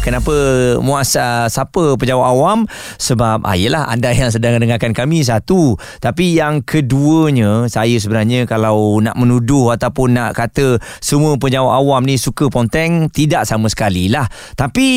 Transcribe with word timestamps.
Kenapa 0.00 0.32
Muaz 0.80 1.12
uh, 1.12 1.44
siapa 1.52 2.00
penjawab 2.00 2.24
awam? 2.24 2.58
Sebab 2.96 3.44
ah 3.44 3.52
yalah 3.52 3.84
anda 3.84 4.08
yang 4.16 4.32
sedang 4.32 4.56
dengarkan 4.56 4.96
kami 4.96 5.20
satu. 5.20 5.76
Tapi 6.00 6.40
yang 6.40 6.64
keduanya 6.64 7.68
saya 7.68 8.00
sebenarnya 8.00 8.48
kalau 8.48 8.96
nak 9.04 9.12
menuduh 9.20 9.76
ataupun 9.76 10.16
nak 10.16 10.32
kata 10.32 10.80
semua 11.04 11.36
penjawab 11.36 11.84
awam 11.84 12.08
ni 12.08 12.16
suka 12.16 12.48
ponteng 12.48 13.12
tidak 13.12 13.44
sama 13.44 13.68
sekali 13.68 14.08
lah. 14.08 14.24
Tapi 14.56 14.88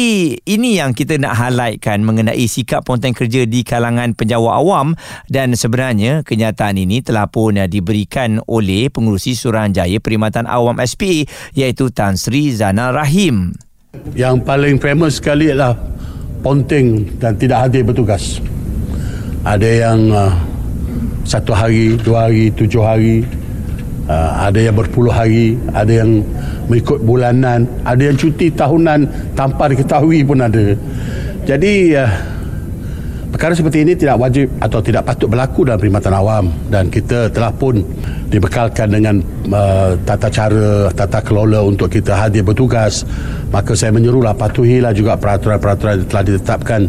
ini 0.47 0.79
yang 0.79 0.95
kita 0.95 1.19
nak 1.19 1.35
highlightkan 1.35 1.99
mengenai 1.99 2.47
sikap 2.47 2.87
ponteng 2.87 3.11
kerja 3.11 3.43
di 3.43 3.67
kalangan 3.67 4.15
penjawab 4.15 4.55
awam. 4.55 4.95
Dan 5.27 5.51
sebenarnya 5.59 6.23
kenyataan 6.23 6.79
ini 6.79 7.03
telah 7.03 7.27
pun 7.27 7.59
uh, 7.59 7.67
diberikan 7.67 8.39
oleh 8.47 8.87
pengurusi 8.87 9.35
Suruhanjaya 9.35 9.99
Perkhidmatan 9.99 10.47
Awam 10.47 10.79
SPA 10.87 11.27
iaitu 11.59 11.91
Tan 11.91 12.15
Sri 12.15 12.55
Zanal 12.55 12.95
Rahim 12.95 13.51
Yang 14.17 14.41
paling 14.41 14.81
famous 14.81 15.21
sekali 15.21 15.53
adalah 15.53 15.77
Ponteng 16.41 17.05
dan 17.21 17.37
tidak 17.37 17.69
hadir 17.69 17.85
bertugas. 17.85 18.41
Ada 19.45 19.69
yang 19.69 20.09
uh, 20.09 20.33
satu 21.23 21.53
hari, 21.53 21.93
dua 22.01 22.25
hari, 22.25 22.49
tujuh 22.51 22.81
hari. 22.81 23.21
Uh, 24.09 24.49
ada 24.49 24.59
yang 24.59 24.75
berpuluh 24.75 25.13
hari. 25.13 25.55
Ada 25.77 26.03
yang 26.03 26.25
mengikut 26.67 27.05
bulanan. 27.05 27.69
Ada 27.85 28.11
yang 28.11 28.17
cuti 28.17 28.49
tahunan 28.49 29.07
tanpa 29.37 29.69
diketahui 29.69 30.25
pun 30.25 30.41
ada. 30.41 30.73
Jadi 31.45 31.93
uh, 31.93 32.11
perkara 33.29 33.57
seperti 33.57 33.81
ini 33.81 33.93
tidak 33.97 34.21
wajib 34.21 34.45
atau 34.61 34.77
tidak 34.81 35.09
patut 35.09 35.25
berlaku 35.25 35.65
dalam 35.65 35.81
perkhidmatan 35.81 36.13
awam 36.13 36.45
dan 36.69 36.85
kita 36.89 37.33
telah 37.33 37.49
pun 37.49 37.81
dibekalkan 38.29 38.93
dengan 38.93 39.21
uh, 39.49 39.97
tata 40.05 40.29
cara 40.29 40.89
tata 40.93 41.19
kelola 41.25 41.65
untuk 41.65 41.89
kita 41.89 42.13
hadir 42.13 42.45
bertugas 42.45 43.05
maka 43.53 43.77
saya 43.77 43.93
menyuruhlah 43.93 44.33
patuhilah 44.33 44.89
juga 44.97 45.13
peraturan-peraturan 45.13 46.01
yang 46.01 46.09
telah 46.09 46.25
ditetapkan 46.25 46.81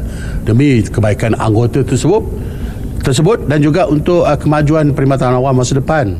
demi 0.49 0.81
kebaikan 0.81 1.37
anggota 1.37 1.85
tersebut 1.85 2.25
tersebut 3.05 3.45
dan 3.45 3.61
juga 3.61 3.85
untuk 3.85 4.25
uh, 4.25 4.33
kemajuan 4.33 4.97
perkhidmatan 4.97 5.37
awam 5.37 5.61
masa 5.61 5.77
depan 5.77 6.17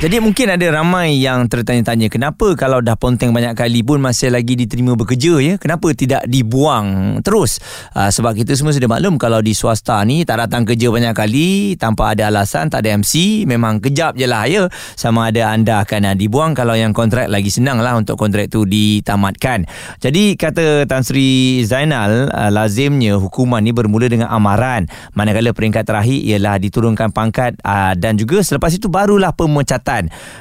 Jadi 0.00 0.16
mungkin 0.16 0.48
ada 0.48 0.80
ramai 0.80 1.20
yang 1.20 1.44
tertanya-tanya 1.44 2.08
kenapa 2.08 2.56
kalau 2.56 2.80
dah 2.80 2.96
ponteng 2.96 3.36
banyak 3.36 3.52
kali 3.52 3.84
pun 3.84 4.00
masih 4.00 4.32
lagi 4.32 4.56
diterima 4.56 4.96
bekerja 4.96 5.36
ya? 5.44 5.54
Kenapa 5.60 5.92
tidak 5.92 6.24
dibuang 6.24 7.20
terus? 7.20 7.60
Uh, 7.92 8.08
sebab 8.08 8.32
kita 8.32 8.56
semua 8.56 8.72
sudah 8.72 8.88
maklum 8.88 9.20
kalau 9.20 9.44
di 9.44 9.52
swasta 9.52 10.00
ni 10.08 10.24
tak 10.24 10.40
datang 10.40 10.64
kerja 10.64 10.88
banyak 10.88 11.12
kali 11.12 11.76
tanpa 11.76 12.16
ada 12.16 12.32
alasan 12.32 12.72
tak 12.72 12.80
ada 12.80 12.96
MC 12.96 13.44
memang 13.44 13.76
kejap 13.84 14.16
je 14.16 14.24
lah 14.24 14.48
ya? 14.48 14.72
Sama 14.96 15.28
ada 15.28 15.52
anda 15.52 15.84
akan 15.84 16.08
uh, 16.08 16.16
dibuang 16.16 16.56
kalau 16.56 16.72
yang 16.72 16.96
kontrak 16.96 17.28
lagi 17.28 17.52
senang 17.52 17.84
lah 17.84 17.92
untuk 18.00 18.16
kontrak 18.16 18.48
tu 18.48 18.64
ditamatkan. 18.64 19.68
Jadi 20.00 20.32
kata 20.40 20.88
Tan 20.88 21.04
Sri 21.04 21.60
Zainal 21.68 22.32
uh, 22.32 22.48
lazimnya 22.48 23.20
hukuman 23.20 23.60
ni 23.60 23.76
bermula 23.76 24.08
dengan 24.08 24.32
amaran. 24.32 24.88
Manakala 25.12 25.52
peringkat 25.52 25.84
terakhir 25.84 26.24
ialah 26.24 26.56
diturunkan 26.56 27.12
pangkat 27.12 27.60
uh, 27.68 27.92
dan 28.00 28.16
juga 28.16 28.40
selepas 28.40 28.72
itu 28.72 28.88
barulah 28.88 29.36
pemecatan 29.36 29.89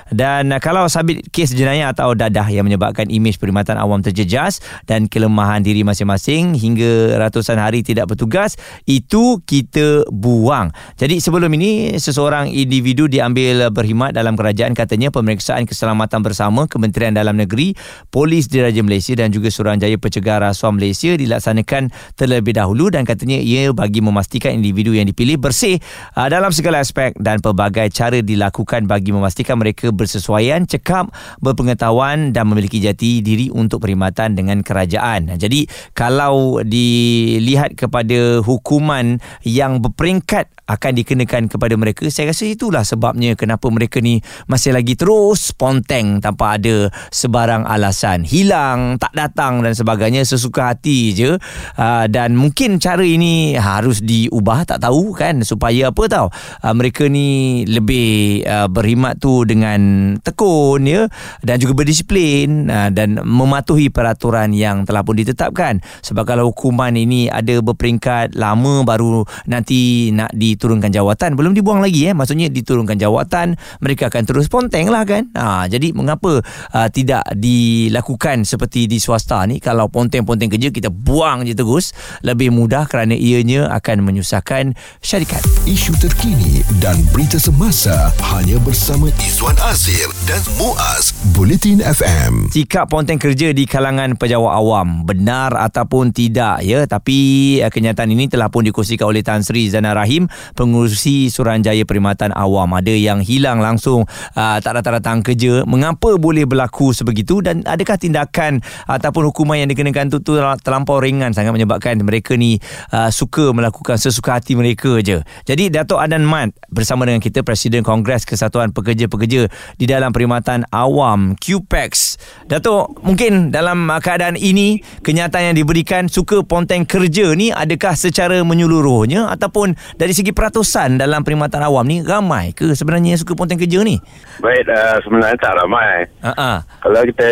dan 0.09 0.53
uh, 0.53 0.61
kalau 0.61 0.86
sabit 0.89 1.25
kes 1.30 1.53
jenayah 1.53 1.94
atau 1.94 2.14
dadah 2.14 2.45
yang 2.50 2.66
menyebabkan 2.66 3.09
imej 3.09 3.38
perkhidmatan 3.38 3.78
awam 3.78 4.02
terjejas 4.02 4.61
dan 4.86 5.06
kelemahan 5.06 5.61
diri 5.61 5.86
masing-masing 5.86 6.58
hingga 6.58 7.17
ratusan 7.17 7.58
hari 7.58 7.86
tidak 7.86 8.09
bertugas 8.09 8.58
itu 8.89 9.41
kita 9.45 10.06
buang. 10.09 10.73
Jadi 10.97 11.22
sebelum 11.22 11.50
ini 11.56 11.95
seseorang 11.97 12.50
individu 12.50 13.06
diambil 13.06 13.69
berkhidmat 13.69 14.14
dalam 14.14 14.33
kerajaan 14.33 14.73
katanya 14.73 15.14
pemeriksaan 15.14 15.66
keselamatan 15.69 16.22
bersama 16.25 16.66
Kementerian 16.66 17.13
Dalam 17.16 17.38
Negeri, 17.38 17.74
Polis 18.09 18.50
Diraja 18.50 18.81
Malaysia 18.81 19.13
dan 19.16 19.29
juga 19.29 19.53
Suruhanjaya 19.53 19.95
Pencegahan 19.95 20.51
Rasuah 20.51 20.74
Malaysia 20.75 21.16
dilaksanakan 21.16 21.94
terlebih 22.19 22.57
dahulu 22.57 22.91
dan 22.91 23.07
katanya 23.07 23.40
ia 23.40 23.72
bagi 23.72 24.03
memastikan 24.03 24.57
individu 24.57 24.91
yang 24.91 25.07
dipilih 25.07 25.40
bersih 25.40 25.79
uh, 26.19 26.28
dalam 26.28 26.51
segala 26.51 26.84
aspek 26.84 27.16
dan 27.18 27.40
pelbagai 27.40 27.88
cara 27.95 28.19
dilakukan 28.19 28.85
bagi 28.85 29.16
memastikan 29.16 29.38
mereka 29.55 29.94
bersesuaian, 29.94 30.66
cekap, 30.66 31.11
berpengetahuan 31.39 32.35
dan 32.35 32.50
memiliki 32.50 32.81
jati 32.81 33.23
diri 33.23 33.47
untuk 33.53 33.83
perkhidmatan 33.83 34.35
dengan 34.35 34.59
kerajaan. 34.66 35.35
Jadi 35.39 35.69
kalau 35.95 36.59
dilihat 36.63 37.75
kepada 37.75 38.44
hukuman 38.44 39.19
yang 39.45 39.79
berperingkat 39.83 40.50
akan 40.69 40.91
dikenakan 41.01 41.50
kepada 41.50 41.73
mereka, 41.73 42.05
saya 42.13 42.29
rasa 42.29 42.45
itulah 42.45 42.85
sebabnya 42.85 43.33
kenapa 43.33 43.66
mereka 43.73 43.97
ni 43.97 44.22
masih 44.45 44.77
lagi 44.77 44.94
terus 44.94 45.50
ponteng 45.50 46.21
tanpa 46.21 46.61
ada 46.61 46.94
sebarang 47.09 47.66
alasan. 47.66 48.21
Hilang, 48.21 49.01
tak 49.01 49.09
datang 49.17 49.66
dan 49.66 49.73
sebagainya 49.73 50.21
sesuka 50.21 50.69
hati 50.69 51.17
je. 51.17 51.31
Uh, 51.73 52.06
dan 52.06 52.38
mungkin 52.38 52.77
cara 52.77 53.01
ini 53.01 53.57
harus 53.57 54.06
diubah, 54.06 54.69
tak 54.69 54.85
tahu 54.85 55.17
kan 55.17 55.41
supaya 55.41 55.89
apa 55.89 56.03
tahu. 56.06 56.27
Uh, 56.61 56.73
mereka 56.77 57.09
ni 57.09 57.66
lebih 57.66 58.45
uh, 58.45 58.69
berkhidmat 58.69 59.17
tu 59.17 59.28
dengan 59.45 60.13
tekun 60.22 60.81
ya 60.85 61.06
dan 61.45 61.56
juga 61.62 61.73
berdisiplin 61.84 62.67
uh, 62.67 62.90
dan 62.91 63.22
mematuhi 63.22 63.88
peraturan 63.94 64.51
yang 64.51 64.84
telah 64.84 65.01
pun 65.06 65.16
ditetapkan. 65.17 65.81
Sebab 66.03 66.23
kalau 66.25 66.51
hukuman 66.51 66.94
ini 66.94 67.29
ada 67.29 67.62
berperingkat 67.63 68.35
lama 68.35 68.84
baru 68.84 69.23
nanti 69.45 70.12
nak 70.13 70.34
diturunkan 70.34 70.91
jawatan 70.94 71.35
belum 71.38 71.53
dibuang 71.56 71.79
lagi 71.84 72.09
eh 72.09 72.16
maksudnya 72.16 72.50
diturunkan 72.50 72.97
jawatan 72.97 73.56
mereka 73.79 74.09
akan 74.09 74.23
terus 74.25 74.50
ponteng 74.51 74.89
lah 74.89 75.03
kan. 75.06 75.29
Ha, 75.35 75.69
jadi 75.69 75.94
mengapa 75.94 76.41
uh, 76.45 76.89
tidak 76.89 77.23
dilakukan 77.35 78.44
seperti 78.44 78.89
di 78.89 78.97
swasta 78.97 79.45
ni 79.45 79.62
kalau 79.62 79.88
ponteng-ponteng 79.91 80.50
kerja 80.51 80.69
kita 80.73 80.89
buang 80.89 81.45
je 81.45 81.53
terus 81.53 81.91
lebih 82.25 82.53
mudah 82.53 82.85
kerana 82.89 83.13
ianya 83.16 83.69
akan 83.75 84.06
menyusahkan 84.06 84.73
syarikat. 85.03 85.41
Isu 85.69 85.95
terkini 86.00 86.62
dan 86.79 86.97
berita 87.12 87.38
semasa 87.38 88.13
hanya 88.35 88.57
bersama 88.63 89.12
Izwan 89.19 89.59
Azir 89.68 90.07
dan 90.24 90.40
Muaz. 90.56 91.12
Bulletin 91.35 91.84
FM. 91.84 92.47
Sikap 92.56 92.88
ponteng 92.88 93.19
kerja 93.19 93.52
di 93.52 93.68
kalangan 93.68 94.16
pejabat 94.16 94.56
awam. 94.56 95.03
Benar 95.03 95.59
ataupun 95.59 96.16
tidak 96.16 96.63
ya? 96.63 96.88
Tapi 96.88 97.59
uh, 97.59 97.68
kenyataan 97.68 98.16
ini 98.16 98.31
telah 98.31 98.47
pun 98.47 98.63
dikongsikan 98.63 99.12
oleh 99.12 99.19
Tan 99.19 99.44
Sri 99.44 99.68
Zana 99.68 99.91
Rahim 99.91 100.31
pengurusi 100.56 101.28
Suruhanjaya 101.28 101.84
Perkhidmatan 101.84 102.31
Awam. 102.31 102.72
Ada 102.80 102.96
yang 102.96 103.19
hilang 103.19 103.59
langsung 103.59 104.07
uh, 104.40 104.57
tak 104.63 104.80
datang-datang 104.80 105.19
kerja. 105.19 105.68
Mengapa 105.68 106.16
boleh 106.16 106.47
berlaku 106.47 106.96
sebegitu? 106.96 107.44
Dan 107.44 107.68
adakah 107.68 108.00
tindakan 108.00 108.63
ataupun 108.88 109.28
hukuman 109.36 109.59
yang 109.59 109.68
dikenakan 109.68 110.16
tu, 110.16 110.24
tu 110.24 110.40
terlampau 110.40 111.03
ringan 111.03 111.36
sangat 111.36 111.51
menyebabkan 111.51 112.00
mereka 112.00 112.40
ni 112.40 112.56
uh, 112.96 113.12
suka 113.12 113.51
melakukan 113.51 114.00
sesuka 114.00 114.40
hati 114.40 114.56
mereka 114.56 115.03
je? 115.03 115.19
Jadi 115.44 115.68
Datuk 115.68 116.00
Adan 116.00 116.24
Mat 116.24 116.56
bersama 116.72 117.03
dengan 117.03 117.19
kita 117.19 117.44
Presiden 117.44 117.84
Kongres 117.84 118.24
Kesatuan 118.24 118.72
Pekerja-Pekerja 119.09 119.75
di 119.75 119.86
dalam 119.90 120.14
Perkhidmatan 120.14 120.70
Awam 120.70 121.34
QPEX 121.36 122.22
Datuk 122.46 123.02
mungkin 123.02 123.50
dalam 123.50 123.90
keadaan 124.00 124.38
ini 124.38 124.80
kenyataan 125.02 125.53
yang 125.53 125.58
diberikan 125.58 126.06
suka 126.06 126.46
ponteng 126.46 126.86
kerja 126.86 127.34
ni 127.34 127.50
adakah 127.50 127.98
secara 127.98 128.42
menyeluruhnya 128.46 129.30
ataupun 129.34 129.74
dari 129.98 130.14
segi 130.14 130.30
peratusan 130.31 131.02
dalam 131.02 131.25
perkhidmatan 131.25 131.62
awam 131.66 131.86
ni 131.86 132.06
ramai 132.06 132.53
ke 132.53 132.74
sebenarnya 132.74 133.18
yang 133.18 133.22
suka 133.22 133.34
ponteng 133.34 133.58
kerja 133.58 133.81
ni 133.81 133.98
Baik, 134.40 134.72
uh, 134.72 134.98
sebenarnya 135.03 135.36
tak 135.44 135.53
ramai. 135.59 136.08
uh-uh. 136.24 136.58
Kalau 136.80 137.02
kita 137.12 137.30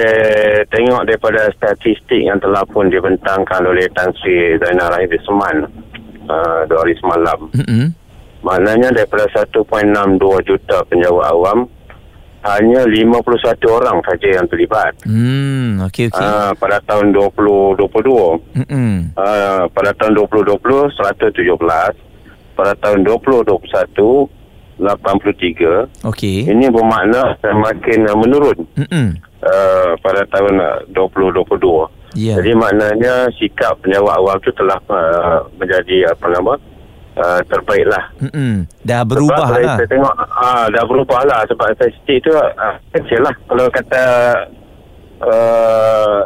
tengok 0.68 1.08
daripada 1.08 1.48
statistik 1.56 2.20
yang 2.20 2.36
telah 2.44 2.68
pun 2.68 2.92
dibentangkan 2.92 3.64
oleh 3.64 3.88
Tan 3.96 4.12
Sri 4.20 4.60
Zainal 4.60 4.92
Rahim 4.92 5.08
di 5.08 5.20
Seman 5.24 5.56
uh, 6.28 6.62
dua 6.68 6.84
hari 6.84 6.96
semalam. 7.00 7.40
Mm-mm. 7.56 7.96
Maknanya 8.46 8.94
daripada 8.94 9.26
1.62 9.34 10.48
juta 10.48 10.78
penjawat 10.88 11.26
awam, 11.34 11.68
hanya 12.48 12.88
51 12.88 13.60
orang 13.68 14.00
saja 14.08 14.28
yang 14.40 14.48
terlibat. 14.48 14.96
Hmm, 15.04 15.84
okey 15.92 16.08
okey. 16.08 16.24
Uh, 16.24 16.56
pada 16.56 16.80
tahun 16.88 17.12
2022. 17.12 17.84
Mm-mm. 18.64 19.12
Uh, 19.20 19.68
pada 19.76 19.92
tahun 20.00 20.16
2020, 20.16 20.56
117. 20.96 21.44
Pada 22.56 22.74
tahun 22.80 23.06
2021, 23.06 24.32
83. 24.80 26.08
Okey. 26.08 26.48
Ini 26.48 26.66
bermakna 26.72 27.36
semakin 27.44 28.00
uh, 28.08 28.18
menurun 28.18 28.58
Mm-mm. 28.78 29.08
uh, 29.44 29.92
pada 30.00 30.24
tahun 30.32 30.56
uh, 30.62 30.88
2022. 30.96 32.18
Ya. 32.18 32.40
Jadi 32.40 32.56
maknanya 32.58 33.30
sikap 33.38 33.78
penjawat 33.84 34.18
awam 34.18 34.38
itu 34.42 34.50
telah 34.58 34.80
uh, 34.90 35.46
menjadi 35.60 36.16
apa 36.16 36.26
nama 36.34 36.58
uh, 37.18 37.42
terbaiklah. 37.50 38.04
Mm-mm. 38.22 38.70
Dah 38.86 39.02
berubah 39.04 39.48
sebab 39.50 39.66
lah. 39.66 39.78
Saya 39.82 39.90
tengok 39.90 40.16
uh, 40.18 40.66
dah 40.72 40.84
berubah 40.86 41.22
lah 41.26 41.42
sebab 41.50 41.66
statistik 41.76 42.18
tu 42.24 42.32
uh, 42.34 42.76
kecil 42.94 43.22
lah. 43.26 43.36
Kalau 43.50 43.66
kata 43.74 44.04
uh, 45.26 46.20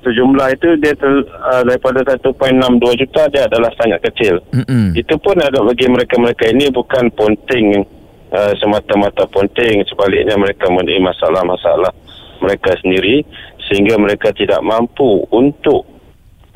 sejumlah 0.00 0.48
itu 0.56 0.68
dia 0.80 0.94
ter, 0.96 1.12
uh, 1.28 1.62
daripada 1.66 2.00
1.62 2.06 3.02
juta 3.04 3.22
dia 3.28 3.42
adalah 3.44 3.70
sangat 3.76 4.00
kecil. 4.10 4.40
Mm-mm. 4.54 4.96
Itu 4.96 5.18
pun 5.20 5.36
ada 5.36 5.60
bagi 5.60 5.86
mereka-mereka 5.90 6.48
ini 6.48 6.72
bukan 6.72 7.12
ponting 7.12 7.84
uh, 8.32 8.52
semata-mata 8.56 9.26
ponting 9.28 9.84
sebaliknya 9.90 10.38
mereka 10.38 10.70
mempunyai 10.70 11.02
masalah-masalah 11.02 11.92
mereka 12.40 12.72
sendiri 12.80 13.20
sehingga 13.68 14.00
mereka 14.00 14.32
tidak 14.32 14.64
mampu 14.64 15.28
untuk 15.30 15.84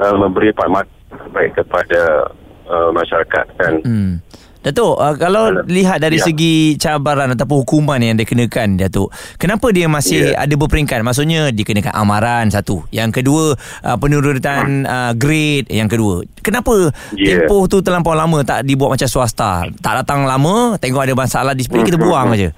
uh, 0.01 0.17
memberi 0.17 0.51
pakmat 0.57 0.89
baik 1.31 1.61
kepada 1.61 2.33
uh, 2.67 2.91
masyarakat 2.91 3.47
kan. 3.57 3.75
Hmm. 3.83 4.13
Datuk, 4.65 4.97
uh, 4.97 5.13
kalau 5.21 5.53
Alam. 5.53 5.69
lihat 5.69 6.01
dari 6.01 6.17
Ya. 6.17 6.25
segi 6.25 6.81
cabaran 6.81 7.29
ataupun 7.29 7.61
hukuman 7.61 8.01
yang 8.01 8.17
dikenakan 8.17 8.81
Datuk, 8.81 9.13
kenapa 9.37 9.69
dia 9.69 9.93
masih 9.93 10.33
Ya. 10.33 10.41
ada 10.41 10.55
berperingkat? 10.57 11.05
Maksudnya 11.05 11.53
dikenakan 11.53 11.93
amaran 11.93 12.49
satu. 12.49 12.81
Yang 12.89 13.21
kedua, 13.21 13.45
uh, 13.85 13.97
penurunan 14.01 14.41
uh, 14.83 15.13
grade 15.13 15.69
yang 15.69 15.85
kedua. 15.85 16.25
Kenapa 16.41 16.89
Ya. 17.13 17.45
tempoh 17.45 17.69
tu 17.69 17.85
terlampau 17.85 18.17
lama 18.17 18.41
tak 18.41 18.65
dibuat 18.65 18.97
macam 18.97 19.05
swasta? 19.05 19.69
Tak 19.85 20.01
datang 20.01 20.25
lama, 20.25 20.81
tengok 20.81 21.05
ada 21.05 21.13
masalah 21.13 21.53
disiplin 21.53 21.85
kita 21.85 22.01
Hmm, 22.01 22.09
buang 22.09 22.33
hmm, 22.33 22.37
aja. 22.41 22.49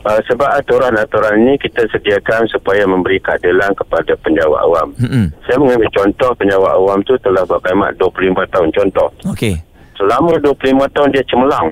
Uh, 0.00 0.16
sebab 0.24 0.48
aturan-aturan 0.56 1.44
ini 1.44 1.60
kita 1.60 1.84
sediakan 1.92 2.48
supaya 2.48 2.88
memberi 2.88 3.20
keadilan 3.20 3.76
kepada 3.76 4.16
penjawat 4.24 4.60
awam. 4.64 4.88
Hmm. 4.96 5.28
Saya 5.44 5.60
mengambil 5.60 5.92
contoh 5.92 6.32
penjawat 6.40 6.72
awam 6.72 7.04
tu 7.04 7.20
telah 7.20 7.44
berkhidmat 7.44 8.00
25 8.00 8.48
tahun 8.48 8.68
contoh. 8.72 9.08
Okey. 9.28 9.60
Selama 10.00 10.40
25 10.40 10.96
tahun 10.96 11.08
dia 11.12 11.24
cemerlang. 11.28 11.68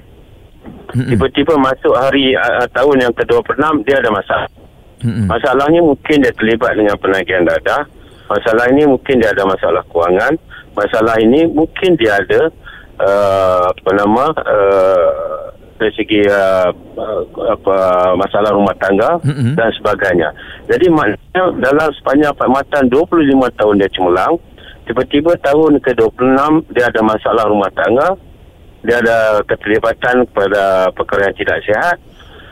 Hmm. 0.93 1.09
Tiba-tiba 1.09 1.57
masuk 1.57 1.97
hari 1.97 2.37
uh, 2.37 2.69
tahun 2.77 3.09
yang 3.09 3.15
ke-26 3.17 3.65
dia 3.89 3.97
ada 3.97 4.11
masalah. 4.13 4.49
Hmm. 5.01 5.25
Masalahnya 5.25 5.81
mungkin 5.81 6.17
dia 6.21 6.33
terlibat 6.37 6.77
dengan 6.77 7.01
penagihan 7.01 7.49
dadah. 7.49 7.89
Masalah 8.29 8.69
ini 8.69 8.85
mungkin 8.85 9.25
dia 9.25 9.33
ada 9.33 9.49
masalah 9.49 9.81
kewangan. 9.89 10.37
Masalah 10.77 11.17
ini 11.17 11.49
mungkin 11.49 11.97
dia 11.97 12.21
ada 12.21 12.53
uh, 13.01 13.73
apa 13.73 13.91
nama 13.97 14.25
uh, 14.37 15.11
dari 15.79 15.93
segi 15.95 16.21
uh, 16.27 16.69
uh, 16.75 17.23
apa 17.55 17.77
masalah 18.19 18.51
rumah 18.51 18.75
tangga 18.77 19.23
Mm-mm. 19.23 19.55
dan 19.55 19.71
sebagainya. 19.79 20.35
Jadi 20.67 20.91
maknanya 20.91 21.55
dalam 21.63 21.89
sepanjang 21.97 22.35
perkhidmatan 22.35 22.91
25 22.91 23.59
tahun 23.59 23.75
dia 23.79 23.91
cemerlang, 23.95 24.35
tiba-tiba 24.91 25.33
tahun 25.41 25.79
ke-26 25.81 26.75
dia 26.75 26.85
ada 26.91 27.01
masalah 27.07 27.45
rumah 27.47 27.71
tangga, 27.73 28.19
dia 28.83 28.99
ada 28.99 29.41
keterlibatan 29.47 30.27
kepada 30.29 30.91
perkara 30.93 31.31
yang 31.31 31.39
tidak 31.39 31.59
sihat. 31.65 31.97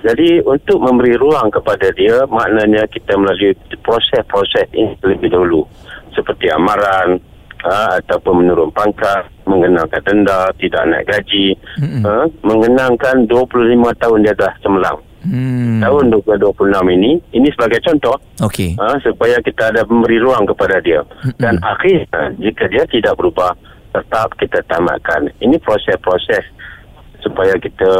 Jadi 0.06 0.38
untuk 0.46 0.78
memberi 0.78 1.18
ruang 1.18 1.50
kepada 1.50 1.90
dia, 1.90 2.22
maknanya 2.30 2.86
kita 2.86 3.18
melalui 3.18 3.58
proses-proses 3.82 4.70
ini 4.70 4.94
terlebih 5.02 5.34
dahulu. 5.34 5.66
Seperti 6.14 6.46
amaran, 6.46 7.18
ha, 7.66 7.98
ataupun 7.98 8.46
menurun 8.46 8.70
pangkat, 8.70 9.26
mengenangkan 9.46 10.02
denda, 10.02 10.50
tidak 10.58 10.82
naik 10.90 11.06
gaji, 11.06 11.54
Mm-mm. 11.78 12.02
ha, 12.02 12.26
mengenangkan 12.42 13.24
25 13.30 14.02
tahun 14.02 14.18
dia 14.26 14.34
dah 14.34 14.52
cemerlang. 14.60 14.98
Hmm. 15.26 15.82
Tahun 15.82 16.14
2026 16.22 16.86
ini, 16.94 17.18
ini 17.34 17.48
sebagai 17.50 17.82
contoh, 17.82 18.14
Okey. 18.46 18.78
ha, 18.78 18.94
supaya 19.02 19.42
kita 19.42 19.74
ada 19.74 19.82
memberi 19.82 20.22
ruang 20.22 20.46
kepada 20.46 20.78
dia. 20.78 21.02
Dan 21.42 21.58
akhirnya, 21.66 22.30
jika 22.38 22.70
dia 22.70 22.86
tidak 22.86 23.18
berubah, 23.18 23.50
tetap 23.90 24.38
kita 24.38 24.62
tamatkan. 24.70 25.26
Ini 25.42 25.58
proses-proses 25.58 26.46
supaya 27.26 27.58
kita 27.58 27.90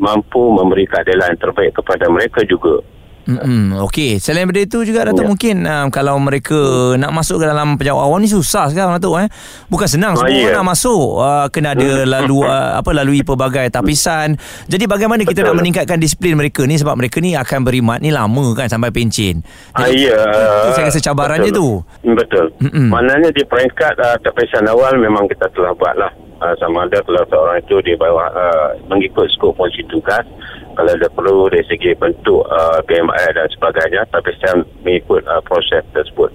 mampu 0.00 0.40
memberi 0.54 0.88
keadilan 0.88 1.36
terbaik 1.36 1.76
kepada 1.76 2.08
mereka 2.08 2.40
juga. 2.48 2.80
Hmm, 3.22 3.78
okey. 3.86 4.18
Selain 4.18 4.42
daripada 4.42 4.60
itu 4.60 4.78
juga 4.82 5.06
Datuk 5.06 5.22
Ya. 5.22 5.30
mungkin 5.30 5.56
um, 5.62 5.86
kalau 5.88 6.18
mereka 6.18 6.58
nak 6.98 7.14
masuk 7.14 7.38
ke 7.38 7.46
dalam 7.46 7.78
penjawat 7.78 8.02
awam 8.02 8.18
ni 8.18 8.26
susah 8.26 8.66
sekarang 8.66 8.98
Datuk 8.98 9.14
eh. 9.22 9.28
Bukan 9.70 9.86
senang 9.86 10.18
Ah, 10.18 10.26
semua 10.26 10.42
orang 10.42 10.58
nak 10.58 10.68
masuk. 10.74 11.04
Uh, 11.18 11.46
kena 11.48 11.72
ada 11.72 11.88
lalu 12.02 12.42
uh, 12.42 12.76
apa 12.76 12.90
lalui 12.90 13.22
pelbagai 13.22 13.70
tapisan. 13.70 14.34
Jadi 14.66 14.84
bagaimana 14.84 15.22
kita 15.22 15.46
nak 15.46 15.54
Betul. 15.54 15.60
meningkatkan 15.62 15.98
disiplin 15.98 16.34
mereka 16.34 16.66
ni 16.66 16.74
sebab 16.74 16.98
mereka 16.98 17.22
ni 17.22 17.38
akan 17.38 17.62
berimat 17.62 18.02
ni 18.02 18.10
lama 18.10 18.46
kan 18.52 18.66
sampai 18.66 18.90
pencen. 18.90 19.46
Ah, 19.70 19.86
Jadi, 19.86 20.10
ya. 20.10 20.18
itu 20.66 20.70
saya 20.74 20.90
rasa 20.90 20.98
cabarannya 20.98 21.50
tu. 21.50 21.78
betul. 21.78 22.02
Hmm, 22.02 22.14
Betul. 22.18 22.46
Mm-mm. 22.58 22.88
Maknanya 22.90 23.30
di 23.30 23.42
peringkat 23.44 23.94
uh, 23.98 24.16
tapisan 24.18 24.66
awal 24.66 24.98
memang 24.98 25.30
kita 25.30 25.46
telah 25.52 25.70
buat 25.74 25.94
lah. 25.94 26.10
Uh, 26.42 26.58
sama 26.58 26.90
ada 26.90 26.98
kalau 27.06 27.22
seorang 27.30 27.62
itu 27.62 27.78
di 27.86 27.94
bawah 27.94 28.26
uh, 28.26 28.68
mengikut 28.90 29.30
skop 29.30 29.54
fungsi 29.54 29.86
tugas. 29.86 30.26
Kalau 30.72 30.90
ada 30.90 31.08
perlu 31.12 31.48
dari 31.52 31.64
segi 31.68 31.92
bentuk 31.96 32.42
uh, 32.48 32.80
PMI 32.84 33.36
dan 33.36 33.48
sebagainya. 33.52 34.08
Tapisan 34.08 34.64
mengikut 34.82 35.22
uh, 35.28 35.40
proses 35.44 35.84
tersebut. 35.92 36.32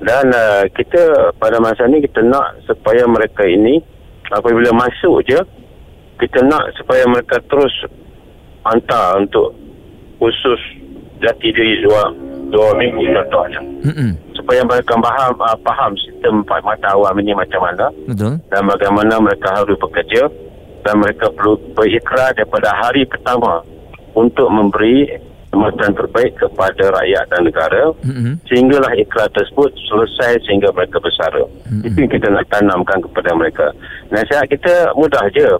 Dan 0.00 0.32
uh, 0.32 0.64
kita 0.72 1.32
pada 1.36 1.60
masa 1.60 1.84
ni 1.88 2.00
kita 2.00 2.24
nak 2.24 2.60
supaya 2.64 3.04
mereka 3.04 3.44
ini 3.44 3.80
apabila 4.32 4.72
masuk 4.72 5.26
je 5.28 5.36
kita 6.20 6.44
nak 6.44 6.72
supaya 6.76 7.04
mereka 7.08 7.40
terus 7.48 7.72
hantar 8.64 9.20
untuk 9.20 9.56
khusus 10.20 10.60
jati 11.20 11.48
diri 11.52 11.84
dua 11.84 12.12
dua 12.52 12.76
minggu 12.76 13.04
contohnya 13.12 13.60
Hmm. 13.80 14.12
supaya 14.36 14.60
mereka 14.60 14.92
faham 15.00 15.32
uh, 15.40 15.56
faham 15.64 15.96
sistem 15.96 16.44
empat 16.44 16.60
mata 16.60 16.92
awam 16.92 17.16
ini 17.16 17.32
macam 17.32 17.64
mana 17.64 17.88
Betul. 18.04 18.36
dan 18.52 18.62
bagaimana 18.68 19.16
mereka 19.16 19.56
harus 19.56 19.72
bekerja 19.80 20.28
dan 20.80 20.94
mereka 20.96 21.28
perlu 21.30 21.56
berikrar 21.72 22.32
daripada 22.32 22.72
hari 22.72 23.04
pertama 23.04 23.60
untuk 24.12 24.48
memberi 24.48 25.06
kemajuan 25.50 25.92
terbaik 25.92 26.38
kepada 26.38 26.84
rakyat 26.94 27.24
dan 27.26 27.42
negara 27.42 27.82
Hmm. 28.06 28.38
sehinggalah 28.46 28.94
ikrar 28.94 29.26
tersebut 29.30 29.74
selesai 29.90 30.46
sehingga 30.46 30.70
mereka 30.70 31.02
bersara. 31.02 31.42
Mm-mm. 31.66 31.86
Itu 31.86 31.96
yang 32.00 32.10
kita 32.10 32.26
nak 32.30 32.46
tanamkan 32.48 32.98
kepada 33.02 33.34
mereka. 33.34 33.66
Nasihat 34.08 34.46
kita 34.46 34.94
mudah 34.94 35.26
je. 35.30 35.50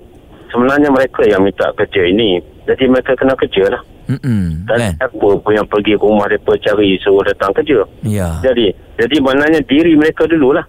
Sebenarnya 0.51 0.91
mereka 0.91 1.27
yang 1.27 1.43
minta 1.43 1.71
kerja 1.75 2.07
ini. 2.07 2.39
Jadi 2.67 2.87
mereka 2.87 3.15
kena 3.15 3.35
kerja 3.35 3.67
lah. 3.71 3.83
Hmm. 4.11 4.67
Dan 4.67 4.79
Kan? 4.79 4.91
siapa 4.99 5.15
pun 5.39 5.53
yang 5.55 5.67
pergi 5.67 5.95
rumah 5.95 6.27
mereka 6.27 6.55
cari 6.59 6.99
suruh 6.99 7.23
datang 7.23 7.55
kerja. 7.55 7.83
Ya. 8.03 8.31
Jadi 8.43 8.71
jadi 8.95 9.17
maknanya 9.23 9.63
diri 9.67 9.95
mereka 9.95 10.27
dululah. 10.27 10.67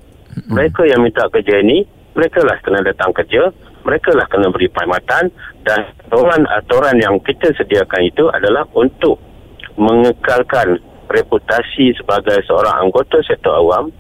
Mereka 0.47 0.87
yang 0.87 1.03
minta 1.03 1.27
kerja 1.27 1.59
ini, 1.59 1.83
mereka 2.13 2.39
lah 2.41 2.55
kena 2.63 2.79
datang 2.81 3.11
kerja, 3.11 3.51
mereka 3.83 4.13
lah 4.13 4.25
kena 4.29 4.49
beri 4.49 4.69
perkhidmatan 4.69 5.29
dan 5.63 5.79
aturan-aturan 6.07 6.95
yang 6.97 7.15
kita 7.21 7.53
sediakan 7.55 8.01
itu 8.05 8.29
adalah 8.29 8.65
untuk 8.73 9.17
mengekalkan 9.77 10.77
reputasi 11.11 11.95
sebagai 11.97 12.39
seorang 12.47 12.87
anggota 12.87 13.19
sektor 13.23 13.51
awam 13.51 13.91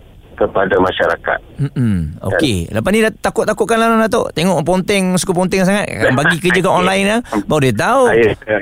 kepada 0.41 0.73
masyarakat. 0.81 1.39
Hmm. 1.77 2.17
Okey. 2.17 2.65
Lepas 2.73 2.89
ni 2.89 3.05
dah 3.05 3.13
takut-takutkan 3.13 3.77
lah 3.77 4.09
Datuk. 4.09 4.33
Tengok 4.33 4.65
ponteng 4.65 5.13
suka 5.21 5.37
ponteng 5.37 5.61
sangat. 5.61 5.85
Bagi 6.17 6.41
kerja 6.41 6.65
kat 6.65 6.73
online 6.73 7.05
lah. 7.05 7.19
Baru 7.45 7.61
dia 7.61 7.75
tahu. 7.77 8.09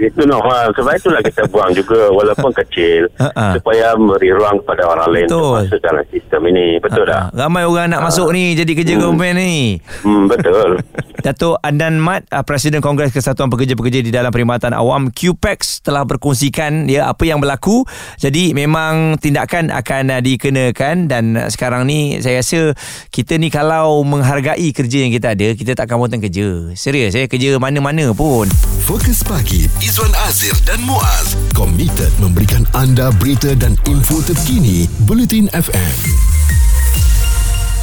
Itu 0.04 0.28
no, 0.28 0.44
ha, 0.44 0.68
sebab 0.76 0.92
itulah 0.92 1.22
kita 1.24 1.48
buang 1.48 1.72
juga 1.72 2.12
walaupun 2.12 2.52
kecil 2.66 3.08
Ha-ha. 3.16 3.56
supaya 3.56 3.96
beri 3.96 4.36
ruang 4.36 4.60
kepada 4.66 4.84
orang 4.92 5.08
lain 5.16 5.28
Betul. 5.32 5.56
masuk 5.64 5.80
dalam 5.80 6.04
sistem 6.12 6.42
ini. 6.52 6.68
Betul 6.84 7.04
tak? 7.08 7.32
Ah, 7.32 7.48
Ramai 7.48 7.64
orang 7.64 7.88
nak 7.96 8.04
masuk 8.04 8.28
ni 8.36 8.60
jadi 8.60 8.72
kerja 8.76 8.94
government 9.00 9.36
ni. 9.40 9.80
Hmm, 10.04 10.28
betul. 10.28 10.76
Datuk 11.20 11.60
Andan 11.60 12.00
Mat, 12.00 12.24
ah, 12.32 12.42
Presiden 12.48 12.80
Kongres 12.80 13.12
Kesatuan 13.12 13.52
Pekerja-Pekerja 13.52 14.00
di 14.00 14.12
dalam 14.12 14.32
Perkhidmatan 14.32 14.72
Awam 14.72 15.12
QPEX 15.12 15.84
telah 15.84 16.08
berkongsikan 16.08 16.88
ya 16.88 17.12
apa 17.12 17.28
yang 17.28 17.44
berlaku. 17.44 17.84
Jadi 18.18 18.56
memang 18.56 19.20
tindakan 19.20 19.72
akan 19.72 20.04
ah, 20.16 20.22
dikenakan 20.24 21.12
dan 21.12 21.36
ah, 21.36 21.48
sekarang 21.52 21.86
ni 21.86 22.24
saya 22.24 22.40
rasa 22.40 22.74
kita 23.12 23.36
ni 23.36 23.52
kalau 23.52 24.02
menghargai 24.08 24.72
kerja 24.72 25.04
yang 25.04 25.12
kita 25.12 25.36
ada, 25.36 25.54
kita 25.54 25.76
tak 25.76 25.92
akan 25.92 26.08
potong 26.08 26.24
kerja. 26.24 26.74
Serius 26.74 27.14
eh, 27.16 27.28
kerja 27.28 27.60
mana-mana 27.60 28.16
pun. 28.16 28.48
Fokus 28.88 29.22
pagi 29.22 29.70
Izwan 29.84 30.12
Azir 30.26 30.56
dan 30.66 30.82
Muaz 30.88 31.36
komited 31.54 32.10
memberikan 32.24 32.64
anda 32.74 33.12
berita 33.20 33.54
dan 33.54 33.76
info 33.86 34.24
terkini 34.24 34.90
Bulletin 35.06 35.52
FM. 35.54 36.49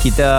Kita 0.06 0.30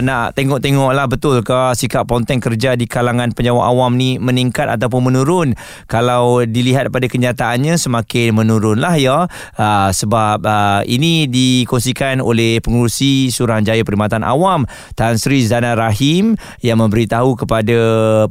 nak 0.00 0.32
tengok-tengok 0.32 0.96
lah 0.96 1.04
betul 1.04 1.44
ke 1.44 1.76
sikap 1.76 2.08
ponteng 2.08 2.40
kerja 2.40 2.72
di 2.72 2.88
kalangan 2.88 3.36
penjawat 3.36 3.68
awam 3.68 3.92
ni 4.00 4.16
meningkat 4.16 4.64
ataupun 4.64 5.12
menurun? 5.12 5.52
Kalau 5.84 6.40
dilihat 6.48 6.88
daripada 6.88 7.04
kenyataannya 7.04 7.76
semakin 7.76 8.32
menurun 8.32 8.80
lah 8.80 8.96
ya. 8.96 9.28
Uh, 9.60 9.92
sebab 9.92 10.40
uh, 10.40 10.80
ini 10.88 11.28
dikongsikan 11.28 12.24
oleh 12.24 12.64
pengurusi 12.64 13.28
Suruhanjaya 13.28 13.84
Perkhidmatan 13.84 14.24
Awam 14.24 14.64
Tan 14.96 15.20
Sri 15.20 15.44
Zana 15.44 15.76
Rahim 15.76 16.40
yang 16.64 16.80
memberitahu 16.80 17.44
kepada 17.44 17.76